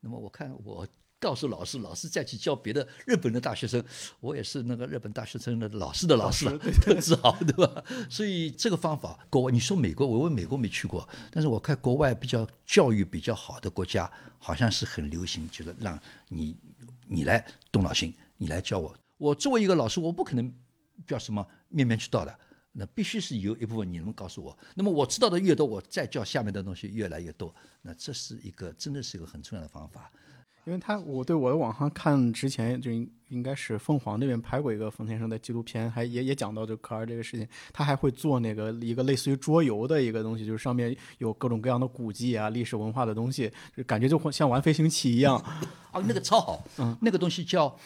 [0.00, 0.86] 那么我看我
[1.22, 3.80] 告诉老师，老师再去教别的日本的大学生，
[4.18, 7.84] 我也是那个日本大学生的老师的老师了，特 自豪，对吧？
[8.10, 15.96] 所以这个方法，国外你说美国，我问美国没去过，但是我看国外比较教育比较好的国家，好像是很流行，就是让
[16.28, 16.56] 你
[17.06, 18.92] 你来动脑筋，你来教我。
[19.16, 20.52] 我作为一个老师，我不可能
[21.06, 22.36] 叫什么面面俱到的。
[22.74, 27.54] 那必须是有一部分你能告诉我，那么我知道的越多，我再教下面的东西越来越多。
[27.82, 30.10] 那这是一个真的是一个很重要的方法。
[30.64, 45.36] 因为他，我对我的网上看之前就应应该是凤凰那边拍过一个冯先生的纪录片，还也也讲到就可儿这个事情，他还会做那个一个类似于桌游的一个东西，就是上面有各种各样的古迹啊、历史文化的东西，就感觉就会像玩飞行棋一样。
[45.92, 47.76] 哦，那个超好，嗯，那个东西叫，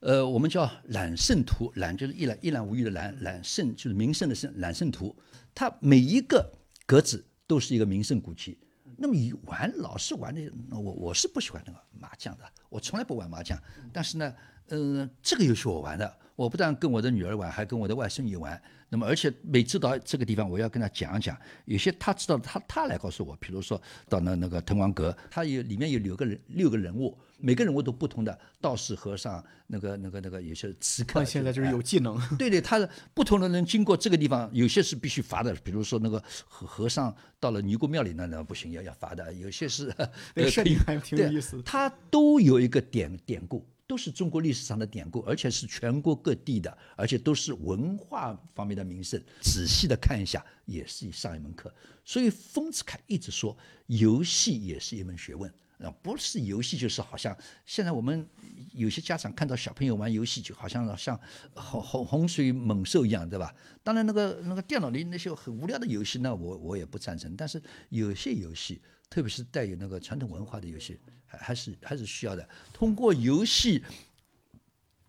[0.00, 5.14] 呃，我们叫揽胜图，揽就是一览一览无余的揽，揽胜就是名胜的胜，揽胜图，
[5.54, 6.52] 它每一个
[6.86, 8.56] 格子都是一个名胜古迹。
[8.96, 13.58] 那么你玩老是玩的，我我是不喜欢那个麻将的，我从来不玩麻将。
[13.92, 14.34] 但是呢，
[14.68, 18.60] 嗯，这个游戏我玩的，我不但跟我的女儿玩，还跟我的外孙女玩。
[18.88, 31.22] 那么而且每次到这个地方，我要跟她讲一讲，有些她知道她她来告诉我，比如说到那那个滕王阁，他有里面有六个人六个人物，每个人物都不同的道士、和尚，那个那个那个有些刺客。
[31.22, 39.94] 现在就是有技能， 对对，他不同的人经过这个地方，有些是必须罚的，比如说那个和和尚到了尼姑庙里那那不行，要要罚的，有些是
[40.34, 41.92] 对， 设定还挺有对意思他。
[42.10, 49.22] 都有一个典典故，都是中国历史上的典故，而且是全国各地的，而且都是文化方面的名胜。
[49.42, 51.70] 仔细的看一下，也是上一门课。
[52.06, 53.54] 所以丰子恺一直说，
[53.86, 55.52] 游戏也是一门学问。
[55.78, 58.26] 啊，不是游戏，就是好像现在我们
[58.72, 61.18] 有些家长看到小朋友玩游戏，就好像像
[61.54, 63.54] 洪洪洪水猛兽一样，对吧？
[63.82, 67.36] 当然，那个那个电脑里那些很无聊的游戏呢，我我也不赞成。
[67.36, 72.48] 但是有些游戏，特别是带有那个传统文化的游戏，还还是还是需要的。
[72.72, 73.82] 通过游戏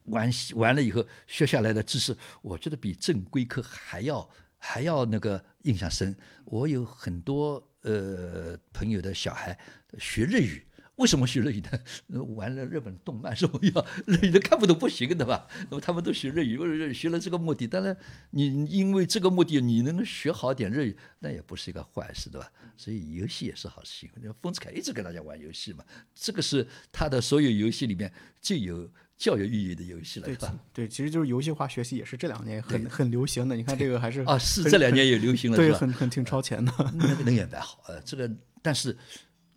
[0.06, 6.16] 玩完了以后学下来的知识，我觉得比正规课还要还要那个印象深。
[6.44, 9.58] 我有很多呃朋友的小孩
[9.98, 10.66] 学日语。
[10.96, 12.24] 为什么学日语呢？
[12.36, 15.46] 玩了日本动漫什么要日语都看不懂不行的吧？
[15.70, 17.68] 那么他们都学日语，为了学了这个目的。
[17.68, 17.98] 当然，
[18.30, 22.50] 你因为这个目的你能学好点日语，那也不是一个坏事，对吧？
[22.78, 24.10] 所以游戏也是好事情。
[24.22, 25.84] 那丰子恺一直跟大家玩游戏嘛，
[26.16, 30.54] 这个是他的所有游戏里面最有教育意义的游戏了，对是吧？
[30.74, 33.56] 对，其实就是游戏化学习也是这两年很很流行的。
[33.56, 35.72] 你看这个还是啊，是这两年也流行了，对？
[35.72, 36.72] 很很挺超前的。
[36.96, 38.30] 那个人也蛮好，呃，这个
[38.62, 38.96] 但是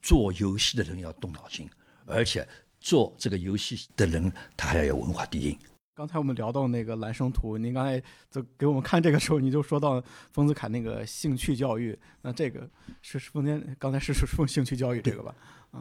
[0.00, 1.68] 做游戏的人要动脑筋，
[2.06, 2.46] 而且
[2.80, 5.58] 做这个游戏的人他还要有文化底蕴。
[5.96, 12.60] 刚才我们聊到那个蓝生图，您刚才就给我们看这个时候，你就说到丰子恺那个兴趣教育，那这个
[13.02, 15.34] 是是丰间刚才是是说兴趣教育这个吧？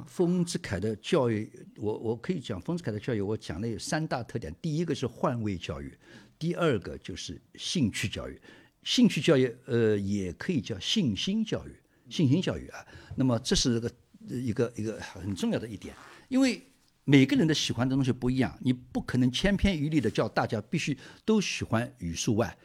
[0.06, 4.54] 丰子恺的教育，我我可以讲丰子恺的教育，我讲了有三大特点。
[4.62, 5.97] 第一个是换位教育，
[6.38, 8.39] 第二个就是兴趣教育。
[8.84, 11.76] 兴趣教育，呃，也可以叫信心教育，
[12.10, 12.86] 信心教育啊。
[13.15, 13.91] 那么这是个
[14.28, 15.93] 一个一个很重要的一点，
[16.30, 16.62] 因为
[17.04, 22.58] 每个人的喜欢的东西不一样，你不可能千篇一律的叫大家必须都喜欢语数外。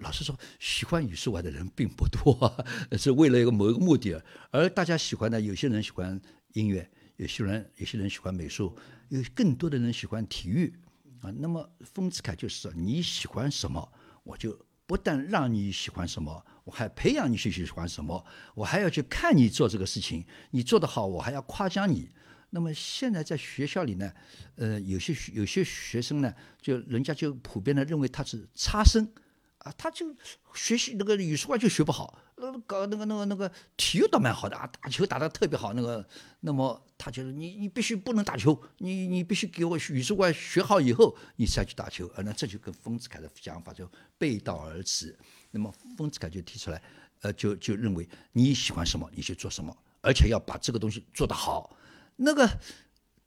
[0.00, 2.54] 老实说，喜欢语数外的人并不多、
[2.96, 4.22] 是为了一个某一个目的。
[4.50, 6.18] 而大家喜欢的，有些人喜欢
[6.54, 8.76] 音乐，有些人有些人喜欢美术，
[9.08, 10.72] 有更多的人喜欢体育
[11.20, 11.30] 啊。
[11.38, 22.10] 那么丰子恺就是你喜欢什么，我就不但让你喜欢什么，我还培养你去喜欢什么，我还要去看你做这个事情，你做得好，我还要夸奖你。
[22.50, 24.12] 那么现在在学校里呢，
[24.54, 29.12] 呃，有些有些学生呢，就人家就普遍的认为他是差生，
[29.58, 30.14] 啊，他就
[30.54, 36.04] 学习那个语数外就学不好，呃，搞那个那个那个体育倒蛮好的啊，打球打得特别好，那个，
[36.40, 45.16] 那么他就是你你必须不能打球，你你必须给我语数外学好以后，你才去打球，呃，那这就跟丰子恺的想法就背道而驰。
[45.52, 46.82] 那么丰子恺就提出来，
[47.20, 51.76] 呃，就就认为你喜欢什么你就做什么，而且要把这个东西做得好。
[52.16, 52.48] 那个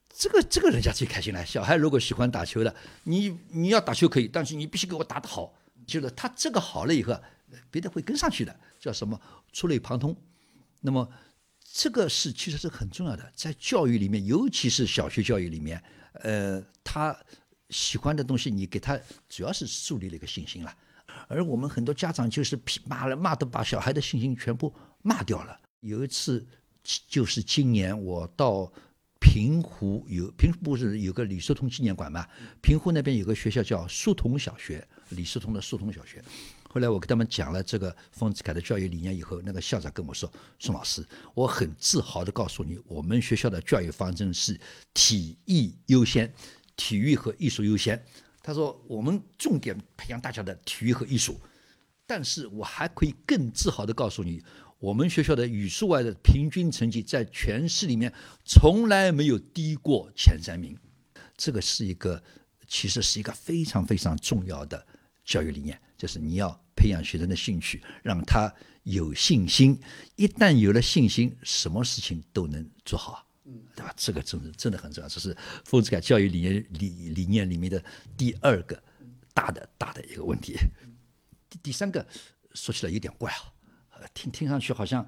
[0.10, 1.46] 这个这个人家最开心了。
[1.46, 5.54] 小孩如果喜欢打球的，你你要打球可以，但是你必须给我打得好。
[5.86, 7.18] 就是他这个好了以后，
[7.70, 9.20] 别的会跟上去的，叫什么
[9.52, 10.16] 触类旁通。
[10.82, 11.10] 那么
[11.74, 15.82] 这个是其实是很重要的，在教育里面，尤其是小学教育里面，
[16.14, 17.18] 呃，他
[17.70, 20.74] 喜欢的东西，你给他主要是树立了一个信心了。
[21.28, 25.60] 而我们很多家长就是骂了骂的，把小孩的信心全部骂掉了。
[25.82, 26.46] 有一次，
[27.08, 28.72] 就是今年我到
[29.20, 32.26] 平湖有平湖不是有个李叔同纪念馆嘛？
[32.62, 36.24] 平湖那边有个学校叫书童小学，李叔同的书童小学。
[36.70, 44.60] 后来我跟他们讲了这个丰子恺的教育理念以后，那个校长跟我说：“宋老师，我很自豪的告诉你，我们学校的教育方针是
[44.94, 46.34] 体艺优先，
[46.76, 48.04] 体育和艺术优先。”
[48.44, 51.40] 他说：“我们重点培养大家的体育和艺术。”
[52.06, 54.42] 但是我还可以更自豪的告诉你，
[54.80, 58.14] 我们学校的语数外的平均成绩在全市里面
[58.46, 60.78] 从来没有低过前三名。
[61.36, 62.24] 这个是一个，
[62.68, 64.88] 其实是一个非常非常重要的
[65.26, 69.80] 教育理念，就是你要培养学生的兴趣，让他有信心。
[70.16, 73.26] 一旦有了信心，什么事情都能做好。
[73.78, 73.94] 对吧？
[73.96, 77.82] 这个真的真的很重要，这是丰子恺教育理念理理念里面的
[78.18, 78.84] 第二个
[79.34, 80.58] 大的大的一个问题。
[81.50, 82.06] 第第三个
[82.54, 83.54] 说起来有点怪啊，
[83.92, 85.08] 呃，听听上去好像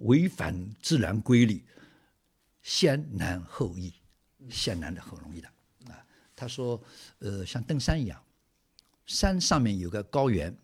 [0.00, 1.64] 违反自然规律，
[2.60, 3.94] 先难后易，
[4.50, 5.48] 先难的很容易的
[5.86, 6.04] 啊。
[6.36, 6.78] 他说，
[7.20, 8.22] 呃，像登山一样，
[9.10, 10.56] 山上面有个高原，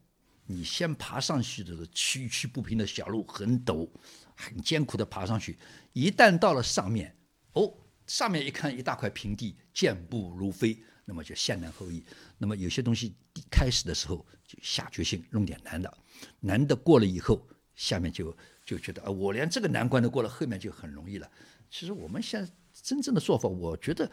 [0.47, 3.91] 你先爬上去这个崎岖不平的小路，很陡，
[4.37, 5.59] 很艰苦的爬上去，
[5.93, 7.13] 一旦到了上面，
[7.55, 7.75] 哦，
[8.07, 12.05] 上面一看一大块平地，健步如飞，那么就先难后易。
[12.39, 13.17] 那么有些东西
[13.51, 15.99] 开始的时候就下决心弄点难的，
[16.39, 17.45] 难的过了以后，
[17.75, 21.29] 下面就就觉得啊，我连这个难关都过了，后面就很容易了。
[21.69, 24.09] 其实我们现在真正的做法，我觉得。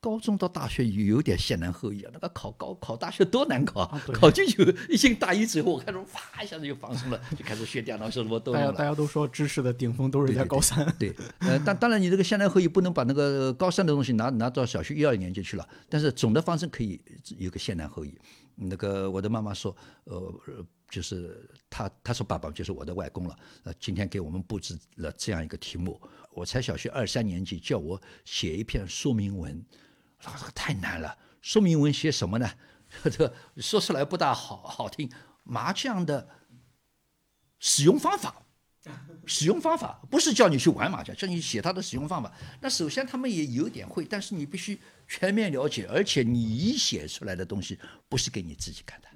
[0.00, 10.86] 高中到大学有点先难后易啊，那个考高考大学多难考，啊考进去一进大一之后，我开始哇一下子就放松了，就开始学电脑，什么都大家大家都说知识的顶峰都是在高三。
[11.00, 17.00] 对，呃，但当然你这个先难后易不能把那个高三的东西拿拿到小学一二年级去了，但是总的方针可以
[17.36, 18.16] 有个先难后易。
[18.54, 20.32] 那个我的妈妈说，呃，
[20.88, 26.00] 就是她她说爸爸就是我的外公了，呃，今天给我们布置了这样一个题目，
[26.32, 29.60] 我才小学二三年级，叫我写一篇说明文。
[30.18, 32.50] 这个太难了，说明文写什么呢？
[33.04, 35.10] 这个说出来不大好好听。
[35.44, 36.28] 麻将的
[37.58, 38.42] 使用方法，
[39.26, 42.32] 使用方法不是叫你去玩麻将，叫你写它的使用方法。
[42.60, 49.08] 那首先他们也有点会，但是你必须全面了解，而且你写出来的东西不是给你自己看的，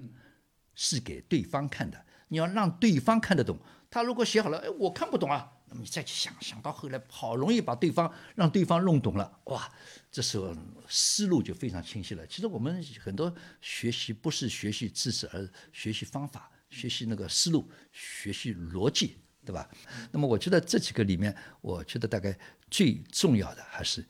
[0.74, 2.02] 是给对方看的。
[2.28, 3.58] 你要让对方看得懂。
[3.90, 5.52] 他如果写好了，哎，我看不懂啊。
[5.74, 9.70] 你再去想想到后来，好容易把对方让对方弄懂了，哇，
[10.10, 10.54] 这时候
[10.88, 12.26] 思路就非常清晰了。
[12.26, 19.68] 其实我们很多学习不是学习知识，而学习方法，学习那个思路，学习逻辑，对吧？
[20.10, 22.38] 那么我觉得这几个里面，我觉得大概
[22.70, 24.04] 最重要的还是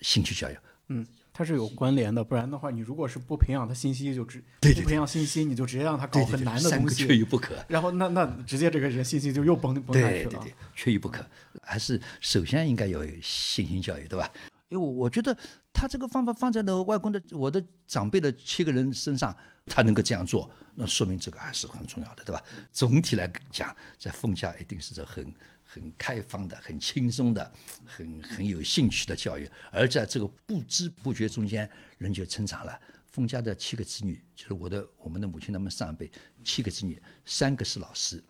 [0.00, 0.58] 兴趣教育。
[0.88, 1.06] 嗯。
[1.40, 7.54] 它是有关联的，不然的话，你如果是不培养他信息，就直不培养信息，你就直接让他搞很难的东西，缺一不可。
[7.66, 10.30] 然后那那直接这个人信息就又崩崩下去了。
[10.32, 11.24] 对对对，缺一不可，
[11.62, 14.30] 还是首先应该有信心教育，对吧？
[14.68, 15.34] 因为我我觉得
[15.72, 19.34] 他这个方法放在了外公的我的长辈的七个人身上，
[19.64, 22.42] 他能够这样做，那说明这个还是很重要的，对吧？
[22.70, 25.32] 总体来讲，在凤家一定是这很。
[25.72, 27.52] 很开放的、很轻松的、
[27.86, 32.76] 很很有兴趣的教育，而在这个不知不觉中间，人就成长了。
[33.12, 36.10] 封家的七个子女，就是我的、我们的母亲他们上一辈
[36.44, 38.22] 七个子女，三个是老师，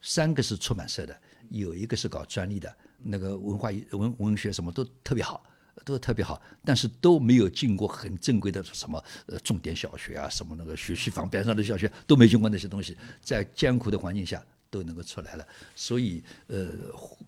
[0.00, 1.20] 三个是出版社的，
[1.50, 5.44] 有一个是搞专利的，那个文化文文学什么都特别好，
[5.84, 14.44] 都特别好，但是都没有进过很正规的什么呃重点小学啊，什么那个学区房边上的小学都没经过那些东西，在艰苦的环境下。
[14.76, 16.68] 都能够出来了，所以呃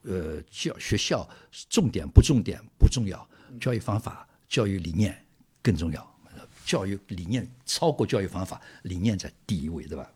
[0.02, 1.28] 呃教学校
[1.70, 3.26] 重点不重点不重要，
[3.60, 5.16] 教育方法、教育理念
[5.62, 6.16] 更重要，
[6.64, 10.10] 教育理念超过教育方法，理念在第一位，对吧？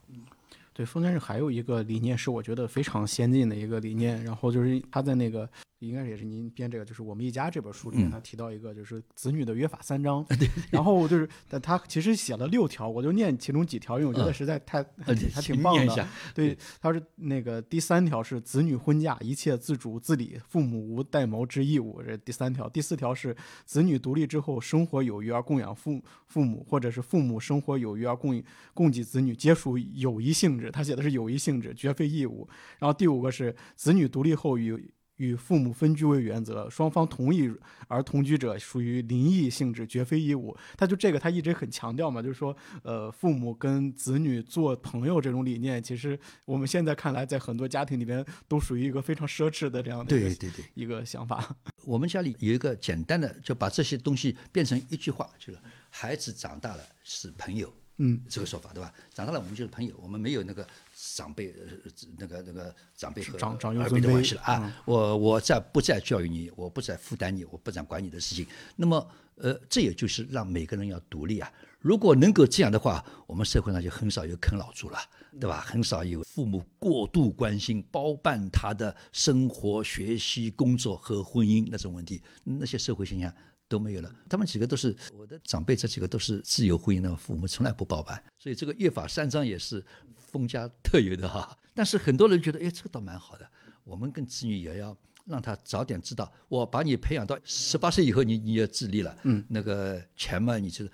[0.74, 5.48] 对，封建市还有一个理念是我觉得非常先进的一个理念，然后就是他在那个。
[5.82, 10.24] 应该也是您编这个，就是我们一家这本书里面，他提到一个就是子女的约法三章，
[10.70, 16.08] 然后就是，但他其实写了六条，我就念其中几条，因为我觉得实在太还挺棒的。
[16.34, 22.68] 对，他是那个第三条是子女婚嫁一切自主自理，父母无代谋之义务，这第三条。
[22.68, 30.70] 第四条是子女独立之后生活有余而供养父父母，或者是父母生活有余而供供给子女，皆属友谊性质。
[30.70, 32.48] 他写的是友谊性质，绝非义务。
[32.78, 34.92] 然后第五个是子女独立后与。
[35.22, 37.48] 与父母分居为原则，双方同意
[37.86, 40.56] 而同居者属于邻异性质，绝非义务。
[40.76, 51.54] 他就这个，他一直很强调嘛，就是说，呃，父母跟子女做朋友这种理念，其实我们现在看来，在很多家庭里边都属于一个非常奢侈的这样的对对对一个想法。
[51.86, 55.58] 我们家里有一个简单的，就把这些东西变成一句话，就是
[55.88, 58.92] 孩子长大了是朋友，嗯，这个说法对吧？
[59.12, 60.66] 长大了我们就是朋友，我们没有那个。
[61.14, 64.82] 长辈，呃那个那个长辈和儿辈的关系了啊！
[64.84, 68.46] 我我再不再教育你，我不再负担你，我不再管你的事情。
[68.76, 71.52] 那么，呃，这也就是让每个人要独立啊！
[71.80, 74.98] 如果能够这样的话，我们社会上就很少有啃老族了，
[75.40, 75.60] 对吧？
[75.66, 83.32] 很少有父母过度关心、包办他的生活、学习、工作和婚姻那种问题，那些社会现象。
[83.72, 89.82] 都没有了，他们几个都是我的长辈，这几个都是自由婚姻的父母，从来不包办，所以这个约法三章也是
[90.14, 91.56] 封家特有的哈。
[91.72, 93.48] 但是很多人觉得，哎，这个倒蛮好的，
[93.84, 94.94] 我们跟子女也要
[95.24, 100.86] 让他早点知道，我把你培养到十八岁以后，你你要自立了，嗯，那个钱嘛，你就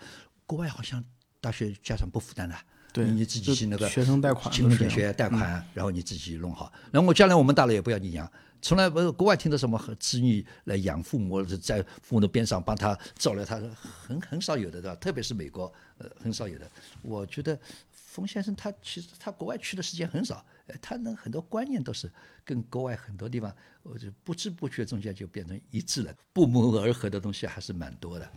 [0.47, 1.05] 国外好像
[1.41, 2.55] 大学家长不负担的，
[2.93, 8.31] 对，你自己去那个学生贷款，青春学贷款，然后你自己弄好，然后我将来我们大了也不要你养。
[8.61, 14.97] 从来不是国外听到什么子女来养父母，在父母的边上帮他照料他，很很少有的，对吧？
[14.97, 16.71] 特别是美国，呃，很少有的。
[17.03, 17.59] 我觉得
[17.91, 22.11] 冯先生他其实他国外去的时间很少，呃，他那很多观念都是
[22.45, 28.29] 跟国外很多地方，我就不知不觉中间就变成一致了，不谋而合的东西还是蛮多的。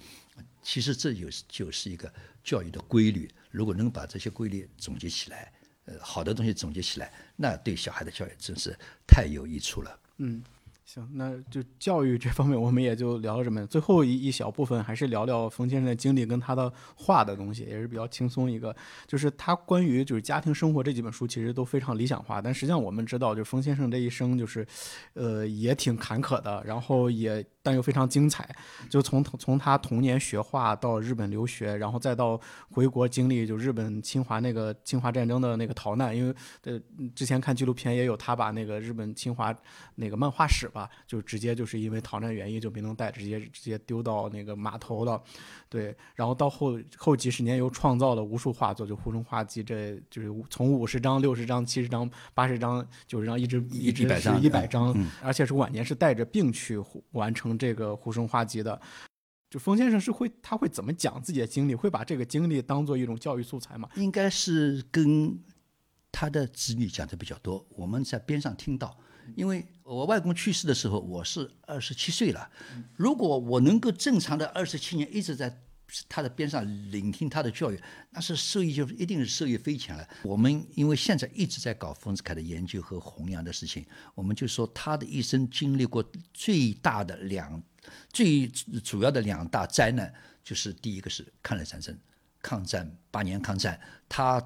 [0.61, 2.11] 其实这有就是一个
[2.43, 5.51] 教育的规律，如果能把这些规律总结起来，
[5.85, 9.99] 呃，好的东西总结起来，那对小孩的教育真是太有益处了。
[10.21, 10.43] 嗯，
[10.85, 13.65] 行，那就教育这方面我们也就聊到这么。
[13.67, 18.75] 最后一一小部分还是聊聊冯先生的经历跟他的画的东西，也是比较轻松一个。
[19.07, 24.67] 就是他关于就是家庭生活这几本书其实都非常理想化，但实际上我们知道，就冯先生这一生就是，
[25.13, 27.45] 呃，也挺坎坷的，然后也。
[27.63, 28.49] 但又非常精彩，
[28.89, 36.81] 就从从他童年学画到日本留学，然后再到回国经历就日本侵华那个侵华战争的那个逃难，因为呃
[37.13, 39.55] 之前看纪录片也有他把那个日本侵华
[39.93, 45.21] 那个漫画史吧，就直接就是因为逃难原因就没能带，直接直接丢到那个码头了，
[45.69, 56.77] 对，然后到后后几十年又创造了无数画作，就《护生画集》，这就是从五十张、六十张、七十张、八十张、九十张一直一直是一百张，而且是晚年是带着病去
[57.11, 57.51] 完成。
[57.61, 58.81] 这个护生画集的，
[59.49, 61.75] 就冯先生是会，他会怎么讲自己的经历？
[61.75, 63.87] 会把这个经历当做一种教育素材吗？
[63.97, 65.39] 应该是跟
[66.11, 67.63] 他的子女讲的比较多。
[67.75, 68.97] 我们在边上听到，
[69.35, 72.49] 因为我外公去世的时候，我是二十七岁了。
[72.95, 75.61] 如果我能够正常的二十七年一直在。
[76.07, 77.77] 他的边上聆听他的教育，
[78.11, 80.07] 那是受益就一定是受益匪浅了。
[80.23, 86.01] 我们因为现在一直在搞丰子恺的研究和弘扬的事情，我们就说他的一生经历过
[86.33, 87.61] 最大的两、
[88.13, 91.93] 最主要的两大灾难，就是第一个是抗日战争，
[92.41, 94.41] 抗战八年抗战，他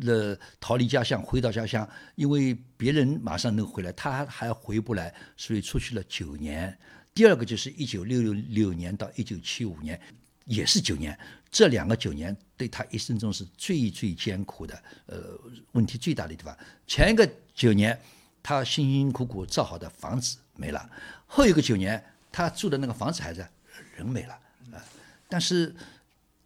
[0.00, 6.76] 了逃离家乡回到家乡，因为别人马上能回来，他还回不来，所以出去了九年。
[7.14, 10.00] 第二个就是一九六六六年到一九七五年。
[10.46, 11.16] 也是九年，
[11.48, 15.38] 这两个九年对他一生中是最最艰苦的，呃，
[15.72, 16.56] 问题最大的地方。
[16.88, 17.96] 前一个九年，
[18.42, 20.80] 他辛辛苦苦造好的房子没了；
[21.26, 23.48] 后一个九年，他住的那个房子还在，
[23.94, 24.34] 人没了
[24.72, 24.82] 啊。
[25.28, 25.72] 但是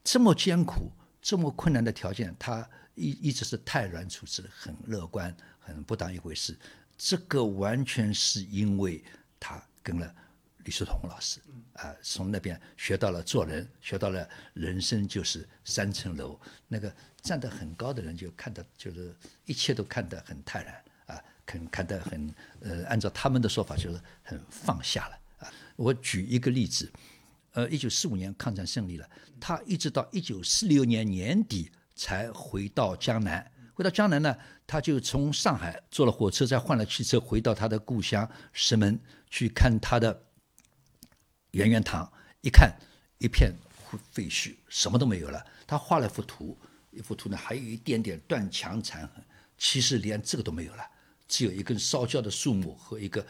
[0.02, 0.90] 这么艰苦、
[1.22, 6.56] 这么困难的条件，他一一直是泰然处之，很乐观，很不当一回事。
[6.96, 9.02] 这个完全是因为
[9.38, 10.14] 他跟了。
[10.64, 11.40] 李叔同老师，
[11.74, 16.40] 啊，从那边学到了做人，学到了人生就是三层楼。
[16.68, 16.90] 那个
[17.20, 19.14] 站得很高的人就看得就是
[19.44, 25.52] 一切都看得很泰然，啊，看看得很呃，按照他们的说法就是很放下了啊。
[25.76, 26.90] 我举一个例子，
[27.52, 29.06] 呃，一九四五年抗战胜利了，
[29.38, 33.50] 他一直到一九四六年年底才回到江南。
[33.72, 34.36] 回到江南呢，
[34.66, 40.22] 他就从上海坐了火车，再换了汽车，回到他的故乡石门去看他的。
[41.50, 42.76] 圆圆堂一看，
[43.18, 43.52] 一片
[44.10, 45.44] 废墟，什么都没有了。
[45.66, 46.58] 他画了幅图，
[46.90, 49.24] 一幅图呢，还有一点点断墙残痕。
[49.56, 50.84] 其实连这个都没有了，
[51.28, 53.24] 只有一根烧焦的树木和一个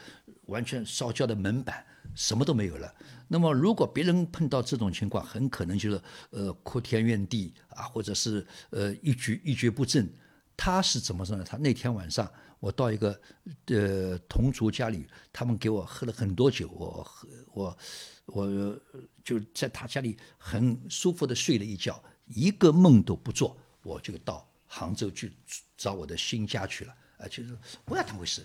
[0.47, 1.85] 完全烧焦的门板，
[2.15, 2.91] 什么都没有了。
[3.27, 6.01] 那么，如果别人碰到这种情况，很可能就是
[6.31, 10.09] 呃哭天怨地啊，或者是呃一蹶一蹶不振。
[10.57, 11.43] 他是怎么说呢？
[11.43, 12.31] 他那天晚上。
[12.61, 13.21] 我到一个
[13.67, 17.77] 呃同族家里，他们给我喝了很多酒，我喝我
[18.25, 18.79] 我
[19.23, 25.31] 就在他家里很舒服的睡了一觉，一个梦都不做，我就到杭州去
[25.77, 26.95] 找我的新家去了。
[27.17, 28.43] 啊，就是不要当回事，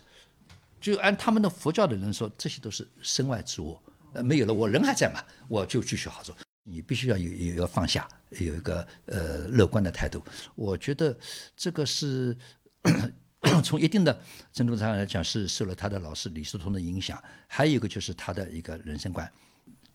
[0.81, 3.79] 就按他们的佛教的人说，这些都是身外之物，
[4.15, 6.37] 呃，没有了，我人还在嘛，我就继续好做。
[6.63, 10.23] 你必须要有有一个放下，有一个呃乐观的态度。
[10.55, 11.17] 我觉得
[11.57, 12.37] 这个是。
[13.65, 14.23] 从一定的
[14.53, 17.23] 程度上来讲，是受了他的老师李叔同的影响。
[17.47, 19.31] 还有一个就是他的一个人生观，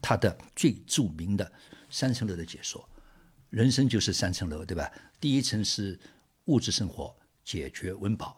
[0.01, 1.51] 他的最著名的
[1.88, 2.88] 三层楼的解说，
[3.51, 4.91] 人生就是三层楼，对吧？
[5.19, 5.97] 第一层是
[6.45, 8.36] 物质生活，解决温饱；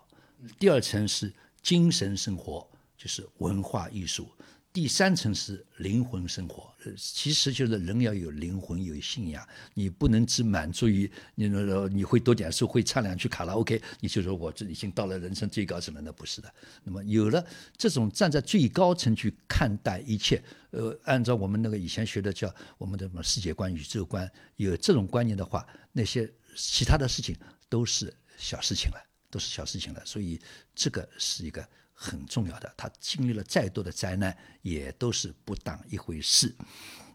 [0.59, 1.33] 第二层是
[1.67, 2.65] 精神生活，
[2.97, 4.31] 就是文化艺术。
[4.71, 9.45] 第三层是灵魂生活，其实就是人要有灵魂，有信仰。
[9.73, 11.49] 你不能只满足于你，
[11.91, 16.53] 你会多点书，会唱两句卡拉 OK，你就说我这已经到了人生最高层了，那不是的。
[16.85, 17.45] 那么有了
[17.75, 27.35] 这种站在最高层去看待一切，呃，按照我们那个以前学的叫我们的什么世界观、宇宙观，有这种观念的话，那些其他的事情
[27.67, 30.05] 都是小事情了，都是小事情了。
[30.05, 30.39] 所以
[30.75, 31.67] 这个是一个。
[31.99, 36.55] 很重要的，他经历了再多的灾难，也都是不当一回事。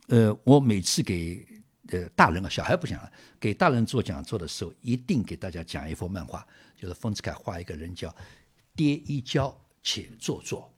[0.08, 1.46] 呃，我每次给
[1.90, 6.44] 呃大人啊，小孩不讲了，给大人做讲座的时候，一定给大家讲一幅漫画，
[6.76, 8.12] 就是丰子恺画一个人叫
[8.74, 10.68] 跌一跤且坐坐，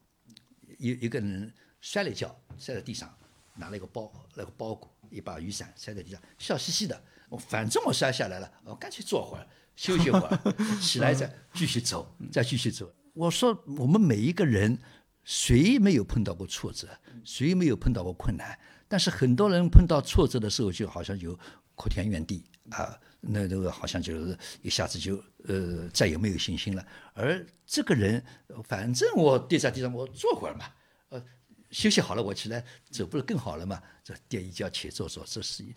[0.77, 3.11] 一一个人摔了一跤，摔在地上，
[3.55, 7.03] 拿了一个包，那个包裹，一把雨伞，摔在地上，笑嘻嘻的。
[7.31, 12.93] 我反正我摔下来了，我干脆坐会儿，休息会儿， 起来再继续走，再继续走。
[13.13, 14.79] 我说，我们每一个人，
[15.23, 16.89] 谁没有碰到过挫折？
[17.25, 18.59] 谁没有碰到过困难？
[18.89, 21.39] 但是很多人碰到挫折的时候，就好像就
[21.75, 26.87] 哭天怨地啊，那这个好像就是一下子就呃再也没有信心了。
[27.15, 28.23] 而这个人，
[28.65, 30.67] 反正我跌在地上，我坐会儿嘛，
[31.09, 31.25] 呃，
[31.71, 33.83] 休息好了，我起来走不是更好了吗？
[34.05, 35.75] 这跌一跤且坐坐，这是一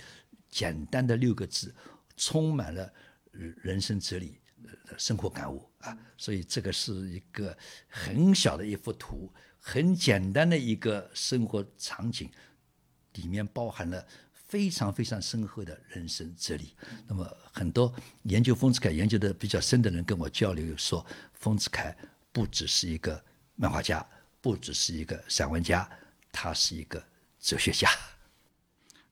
[0.49, 1.73] 简单的六个字，
[2.15, 2.91] 充满了
[3.61, 4.39] 人生哲理、
[4.87, 5.97] 呃生活感悟啊。
[6.17, 7.57] 所以这个是一个
[7.87, 12.29] 很小的一幅图，很简单的一个生活场景，
[13.13, 16.75] 里面包含了非常非常深厚的人生哲理。
[17.07, 21.95] 那么很多研究丰子恺研究的比较深的人跟我交流说，丰子恺
[22.31, 23.23] 不只是一个
[23.55, 24.05] 漫画家，
[24.41, 25.89] 不只是一个散文家，
[26.31, 27.03] 他是一个
[27.39, 27.89] 哲学家。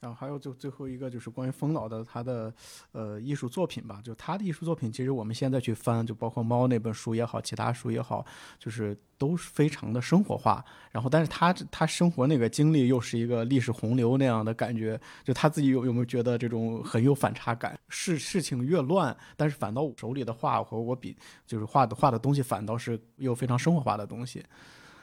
[0.05, 2.53] 然后还有就最后一个就是关于丰老的他的
[2.91, 8.23] 呃艺术作品吧，就他的艺术作品，其实我们现在去翻，就包括猫那本书也好，其他书也好，
[8.59, 10.63] 就是都是非常的生活化。
[10.91, 17.75] 然后，但是他他生活那个经历又是一个历史洪流那样的感觉，就他自己有有没有觉得这种很有反差感？
[17.89, 24.45] 事事情越乱，但是反倒我手里的画和我比就是画的画的东西反倒是又非常生活化的东西。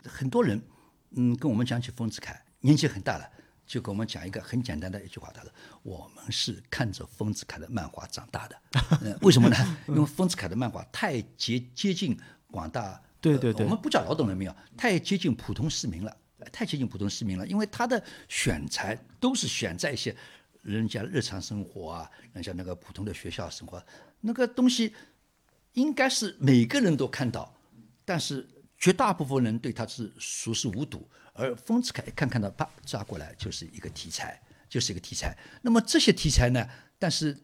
[0.05, 0.63] 很多人，
[1.17, 3.29] 嗯，跟我们讲起丰子恺，年纪很大了，
[3.73, 5.51] 就跟我们讲一个很简单的一句话，他说
[5.83, 8.63] ：“我们是看着丰子恺的漫画长大的。
[9.01, 9.57] 呃”为什么呢？
[9.89, 12.15] 因为丰子恺的漫画太接接近
[12.51, 20.15] 广大，对对对呃我们不叫劳动人民啊，太接近普通市民了，呃太接近普通市民了，因为他的选材都是选在一些
[20.61, 23.83] 人家日常生活啊，人家那个普通的学校生活
[24.21, 24.95] 那个东西，
[25.73, 27.59] 应该是每个人都看到，
[28.05, 28.47] 但是
[28.77, 35.37] 绝大部分人对他是熟视无睹，而丰子恺一看看到，啪抓过来就是一个题材，就是一个题材。
[35.63, 36.69] 那么这些题材呢，
[36.99, 37.37] 但是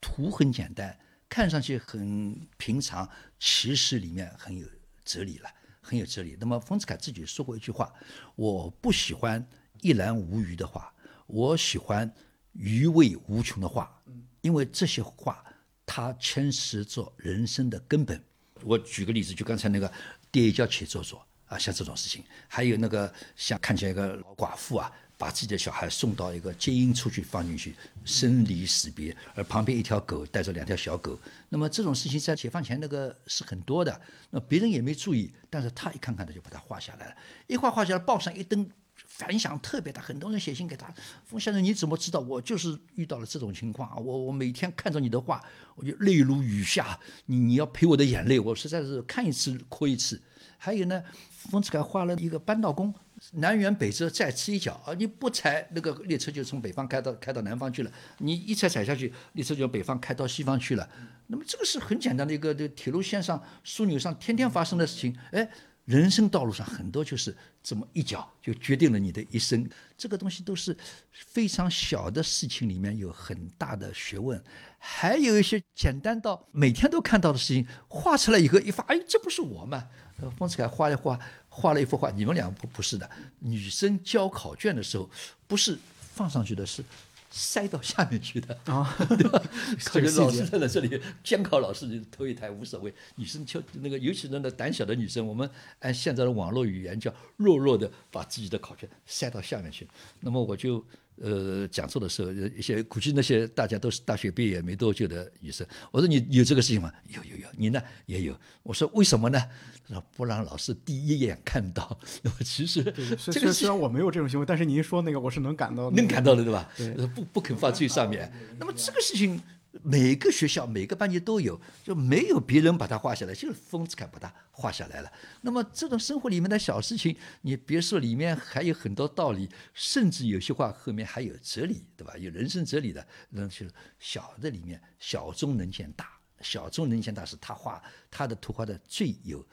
[0.00, 3.08] 图很简单，看上去很平常，
[3.38, 4.66] 其实里面很有
[5.04, 5.50] 哲理了，
[5.80, 6.36] 很有哲理。
[6.40, 7.92] 那么丰子恺自己说过一句话
[8.34, 9.46] ：“我不喜欢
[9.80, 10.92] 一览无余的画，
[11.26, 12.12] 我喜欢
[12.52, 14.02] 余味无穷的画，
[14.40, 15.44] 因为这些画
[15.86, 18.22] 它牵涉着人生的根本。”
[18.62, 19.90] 我举个例子，就刚才那个
[20.30, 27.74] 跌一跤且坐坐啊，像这种事情，还有那个像看见一个老寡妇啊，把自己的小孩送到一个接应处去放进去，
[28.04, 37.16] 生离死别，而旁边一条狗带着两条小狗，那么这种事情在解放前那个是很多的，那别人也没注意，但是他一看看他就把它画下来了，
[37.48, 38.70] 一画画下来，报上一登。
[39.06, 40.90] 反响特别大，很多人写信给他，
[41.26, 42.20] 冯先生，你怎么知道？
[42.20, 45.42] 我就是遇到了这种情况啊，我我每天看着你的画，
[45.74, 50.20] 我就泪如雨下，你你要陪我的眼泪，我实在是看一次哭一次。
[50.62, 51.02] 还有呢，
[51.50, 52.94] 丰子恺画了一个扳道工，
[53.32, 54.92] 南辕北辙，再吃一脚啊！
[54.92, 60.86] 你不踩那个列车就从北方开到开到南方去了，你一踩踩下去，列车就北方开到西方去了。
[61.28, 65.48] 那么这个是很简单的一个这个铁路线上枢纽上天天发生的事情，哎。
[65.84, 70.76] 人生道路上很多就是这么一脚就决定了你的一生，这个东西都是
[71.10, 74.40] 非常小的事情，里面有很大的学问，
[74.78, 79.88] 还有一些简单到每天都看到的事情，画出来以后一发，哎，这不是我吗？
[80.20, 81.18] 呃，丰子恺画一画，
[81.48, 85.10] 画了一幅画，你们俩不不是的，女生交考卷的时候
[85.46, 85.78] 不是
[86.14, 86.84] 放上去的，是。
[87.30, 89.40] 塞到下面去的啊，对吧？
[89.92, 92.92] 这个老师站在这里，监考老师就头一抬无所谓。
[93.14, 99.86] 女生就那个，尤其那个胆小的女生，我们按现在的网络语言叫弱弱的把自己的考卷塞到下面去。
[100.20, 100.84] 那么我就
[101.20, 106.92] 呃讲座的时候，一些估计那些大家都是大学毕业没多久的女生，我说你有这个事情吗？
[107.08, 108.34] 有有有，你呢也有。
[108.62, 109.40] 我说为什么呢？
[109.86, 111.98] 他说不让老师第一眼看到。
[112.22, 112.82] 那么其实
[113.30, 116.68] 这个虽然我没有这种行为，但是你一说那个，我是能感到、那个、能感到的，对吧？
[117.14, 118.32] 不不肯放最上面。
[118.58, 119.40] 那么这个事情，
[119.82, 125.12] 每个学校每个班级都有，就没有别人把它画下来，就是丰子恺把它画下来了。
[125.42, 132.16] 那么这种生活里面的小事情，你别说里面还有很多道理，甚至有些话后面还有哲理，对吧？
[132.16, 139.46] 有人生哲理的，那就是小的里面小中能见大，小中能见大是他画他的图画的最有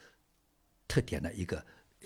[0.88, 1.63] 特点的一个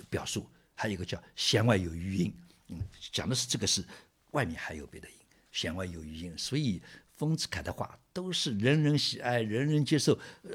[0.10, 0.50] 表述。
[0.74, 2.34] 还有一个叫弦外有余音，
[2.70, 2.82] 嗯，
[3.12, 3.86] 讲的是这个是
[4.32, 5.16] 外面还有别的音，
[5.52, 6.36] 弦外有余音。
[6.36, 6.82] 所以
[7.22, 10.18] 丰子恺的画都是人人喜爱，人人接受。
[10.42, 10.50] 呃，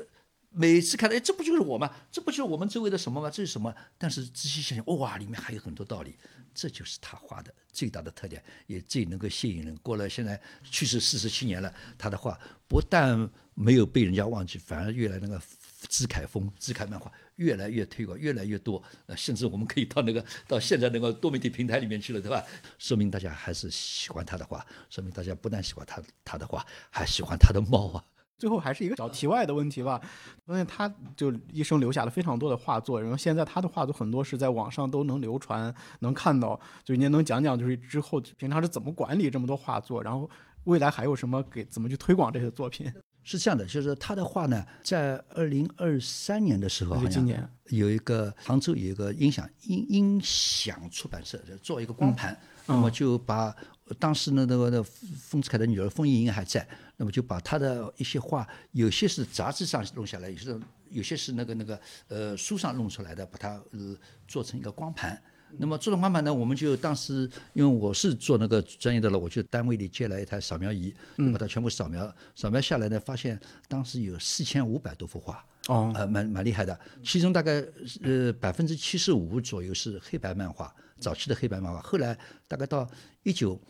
[0.50, 1.94] 每次看到，哎，这不就是我吗？
[2.10, 3.30] 这不就是我们周围的什么吗？
[3.30, 3.72] 这是什么？
[3.96, 6.16] 但是仔细想想，哇，里面还有很多道理。
[6.52, 9.76] 这就是他画的最大的特点，也最能够吸引人。
[9.76, 12.36] 过了现在去世四十七年了，他的画
[12.66, 15.40] 不但没有被人家忘记，反而越来那个
[15.88, 18.82] 知凯风、知凯漫画越来越推广，越来越多。
[19.06, 22.42] 呃，甚至我们可以到那个到现在那个多媒体平台里面去了，对吧？
[22.78, 28.04] 说明大家还是喜欢他的画，说明大家不但喜欢他他的画，还喜欢他的猫啊。
[28.38, 29.98] 最后还是一个小题外的问题吧，
[30.44, 36.60] 发现他就一生留下了非常多的画作，然后现在他的画作很多是在网上都能流传，能看到。
[36.84, 40.28] 就您能讲讲，就是之后平常是怎么管理这么多画作，然后
[40.64, 42.92] 未来还有什么给怎么去推广这些作品？
[43.28, 47.26] 是这样的，就是他的画呢，在二零二三年的时候，好像
[47.70, 53.52] 有一个杭州有一个音响音音响出版社就做一个光盘，那么就把
[53.98, 56.64] 当时呢那个那丰子恺的女儿丰盈盈还在，
[56.96, 60.60] 那么就把他的一些画，有些是杂志上弄下来，有些
[60.90, 63.96] 有些是那个那个呃书上弄出来的，把它呃
[64.28, 65.20] 做成一个光盘。
[65.58, 70.94] 那么自动光盘呢，我们就当时因为我是做那个专业的了，我就单位里借来一台扫描仪，
[71.32, 75.44] 把它全部扫描，扫描下来呢，发现当时有四千五百多幅画。
[75.68, 76.78] 哦，呃，蛮蛮厉害的。
[77.02, 77.64] 其中大概
[78.02, 81.80] 呃百分之七十五左右是黑白漫画，早期的黑白漫画。
[81.80, 82.88] 后来大概到
[83.24, 83.60] 一九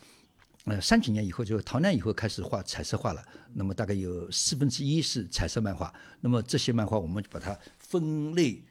[0.65, 3.25] 呃三几年以后，就逃难以后开始画彩色画了。
[3.55, 5.91] 那么大概有四分之一是彩色漫画。
[6.21, 8.63] 那么这些漫画我们就把它分类。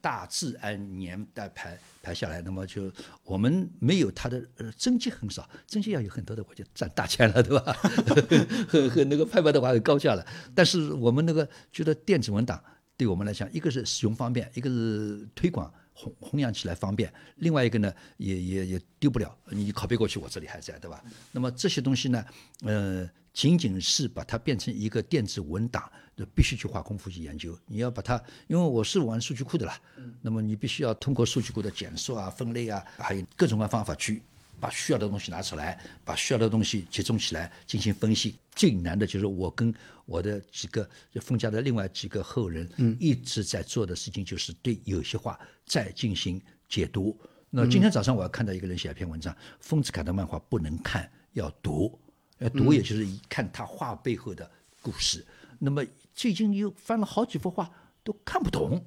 [0.00, 2.90] 大致按年代排排下来，那么就
[3.24, 7.72] 我们没有它的呃真迹很少，真迹要有很多的，我就赚大钱了，对吧？
[8.68, 10.26] 和和那个拍卖的话很高价了。
[10.54, 12.62] 但是我们那个觉得电子文档
[12.96, 21.02] 对我们来讲，一个是使用方便，一个是推广弘弘扬起来方便，另外一个呢也也也丢不了，你拷贝过去，我这里还在，对吧？
[21.32, 22.24] 那么这些东西呢，
[22.62, 23.10] 呃。
[23.34, 27.56] 仅仅是把它变成一个电子文档，就必须去花功夫去研究。
[27.66, 29.80] 你要把它，因为我是玩数据库的啦，
[30.22, 34.20] 那么你必须要通过数据库的检索啊、分类啊，还有各种各样方法去
[34.60, 38.36] 把需要的东西拿出来，把需要的东西集中起来进行分析。
[38.54, 39.72] 最难的就是我跟
[40.04, 40.88] 我的几个
[41.20, 47.16] 封家的另外几个后人，嗯一直在做的事情，就是对有些话再进行解读。
[47.50, 51.98] 那今天早上我要看到一个人写一篇文章，丰子恺的漫画不能看，要读。
[52.38, 54.48] 要，读也就是一看他画背后的
[54.82, 55.26] 故事。
[55.58, 55.84] 那么
[56.14, 57.70] 最近又翻了好几幅画，
[58.04, 58.84] 都看不懂，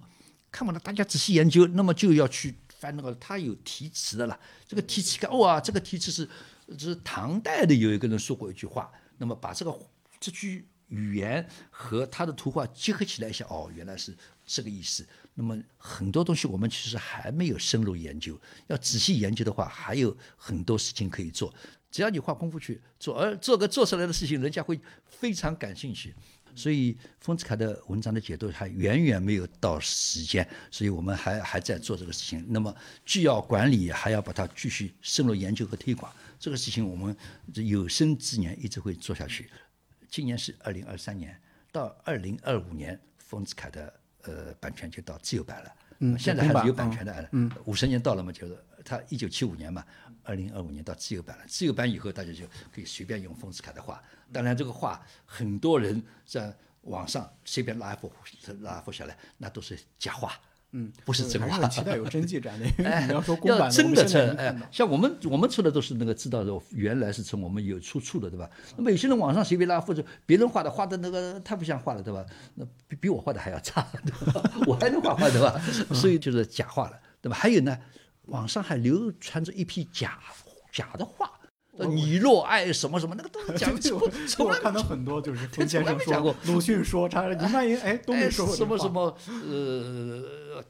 [0.51, 0.81] 看不懂。
[0.83, 4.39] 大家仔细研究，那么就要去翻那个，他有题词的了。
[4.67, 6.27] 这个题词看，哇，这个题词是
[6.79, 9.79] 是唐代的有一个人说过一句话，那么把这个
[10.19, 14.17] 这句语言和他的图画结合起来一下，哦，原来是
[14.47, 15.07] 这个意思。
[15.35, 21.53] 那么很多东西我们其实还没有深入研究，要仔细研究的话，还有很多事情可以做。
[21.91, 26.15] 只要你花功夫去做，而做个做出来的事情，人家会非常感兴趣。
[26.55, 32.45] 所以丰子恺的文章的解读还远远没有到时间，所以我们还还在做这个事情。
[32.49, 32.75] 那么
[33.05, 37.15] 既要管理，还要把它继续深入研究和推广，这个事情我们
[37.53, 39.49] 有生之年一直会做下去。
[40.09, 41.39] 今年是二零二三年，
[41.71, 43.93] 到二零二五年，丰子恺的
[44.23, 45.71] 呃版权就到自由版了。
[45.99, 47.29] 嗯，现在还是有版权的。
[47.31, 49.85] 嗯，五十年到了嘛，就是他一九七五年嘛。
[50.23, 54.01] 二零二五年到自由版了，自由版以后大家就可以随便用丰子恺的画。
[54.31, 58.11] 当然，这个画很多人在网上随便拉一幅
[58.61, 60.33] 拉一幅下来，那都是假画，
[60.71, 61.67] 嗯，不是真画。
[61.67, 62.65] 期待有 真迹展的。
[62.85, 68.49] 哎，你要说公版真的，哎，像我们我们出的都是那个知道的，原来是从我们有出处的，对吧？
[68.77, 72.25] 那么有些人网上随便拉幅，就别人画的，画的那个太不像画了，对吧？
[72.55, 74.41] 那比比我画的还要差，对吧？
[74.65, 75.59] 我还能画画，对吧？
[75.93, 77.35] 所以就是假画了，对吧？
[77.35, 77.77] 还有呢。
[78.27, 80.19] 网上还流传着一批假
[80.71, 81.31] 假的话，
[81.89, 83.95] 你若爱什么什么，那个都是假的。
[83.95, 90.63] 我我看到很多就是听先生说过，鲁迅说，他林曼英哎都没说过什么什么呃，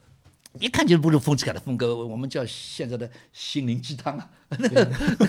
[0.60, 1.96] 一看就不是丰子恺的风格。
[2.06, 4.30] 我们叫现在的心灵鸡汤啊。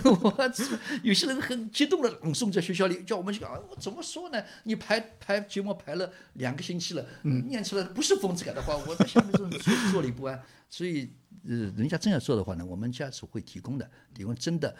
[0.03, 0.49] 我
[1.03, 4.43] 有些人很激动的朗诵在学校里，叫我们去啊，我怎么说呢？
[4.63, 7.05] 你排排节目排了两个星期了，
[7.47, 9.49] 念出来不是丰子恺的话，我在下面坐
[9.91, 11.11] 坐立不安，所以。
[11.45, 14.73] 呃，人家真要做的话呢，我们家是会提供的，提供真的、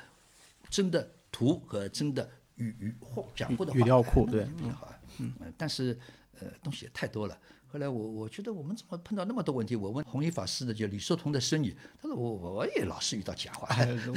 [0.70, 4.88] 真的图和真的语语话讲过的语料库，对，好，
[5.18, 6.00] 嗯，但是
[6.40, 7.38] 呃，东西也太多了。
[7.74, 9.76] 后来我我觉得我们怎么碰到那么多问题？
[9.76, 13.68] 我问弘一法师呢，就李寿同的孙女，他说我我也老是遇到假话，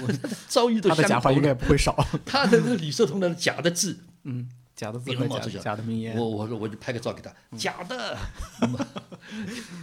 [0.03, 0.13] 我
[0.47, 1.97] 遭遇都他的假话应该不会少，
[2.27, 4.47] 他的李寿同的假的字，嗯。
[4.77, 8.17] 假的字和假假的名言，我我说我就拍个照给他，假的。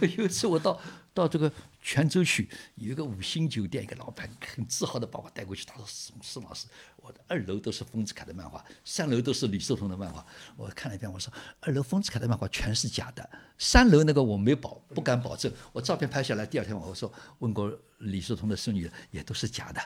[0.16, 0.80] 有一次我到
[1.12, 1.50] 到这个
[1.82, 6.68] 泉州去，有一个五星酒店，一个老板很自豪的把我带过去，他说宋宋老师，
[7.02, 10.24] 我的二楼都是丰子恺的漫画，三楼都是李寿同的漫画。
[10.56, 13.28] 我看了一遍，我说二楼丰子恺的漫画全是假的，
[13.58, 19.80] 三楼那个我没保不敢保证，我照片拍下来，第二天我说问过李寿同的孙女，也都是假的。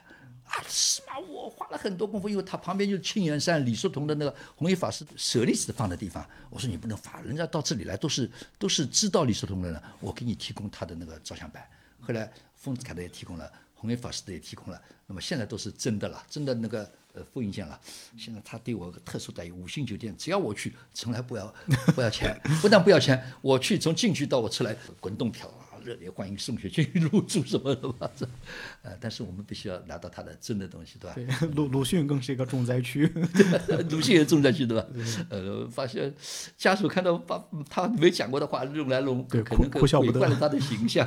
[0.48, 1.18] 啊，是吗？
[1.28, 6.28] 我花了很多功夫，因为他旁边就是清源山李叔同的那个弘一法师舍利子放的地方。
[6.50, 11.66] 我说你不能发，人家到这里来都是都是知道李叔同的人，我给你提供他的那个照相板。
[12.00, 14.80] 后来丰子恺的也提供了，弘一法师的也提供了。
[15.06, 17.78] 那么现在都是真的了，真的那个呃复印件了。
[18.16, 21.54] 现在他对我特殊待遇，五星酒店只要我去，从来不要
[21.94, 25.50] 不要钱，不但不要钱，我去从进去到我出来滚动票。
[25.84, 28.26] 热烈欢迎宋学军入驻什么的嘛，这
[28.82, 31.36] 呃，但是我们必须要拿到他的真的东西，对吧？
[31.40, 33.06] 对，鲁鲁迅更是一个重灾区。
[33.90, 34.86] 鲁迅也重灾区，对吧？
[35.30, 36.12] 呃，发现
[36.56, 41.06] 家属看到把他没讲过的话用来弄，对可能毁坏了他的形象。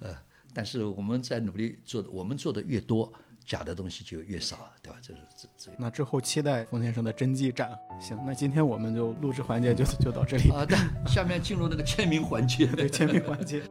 [0.00, 0.16] 呃，
[0.54, 3.12] 但是我们在努力做的，我们做的越多，
[3.44, 4.98] 假的东西就越少，对吧？
[5.02, 5.70] 这是这这。
[5.78, 7.70] 那之后期待冯先生的真迹展。
[8.00, 12.66] 行，那今天我们就录制环节就就到这里，好的，下面进入那个签名环节。
[12.66, 13.62] 对签名环节。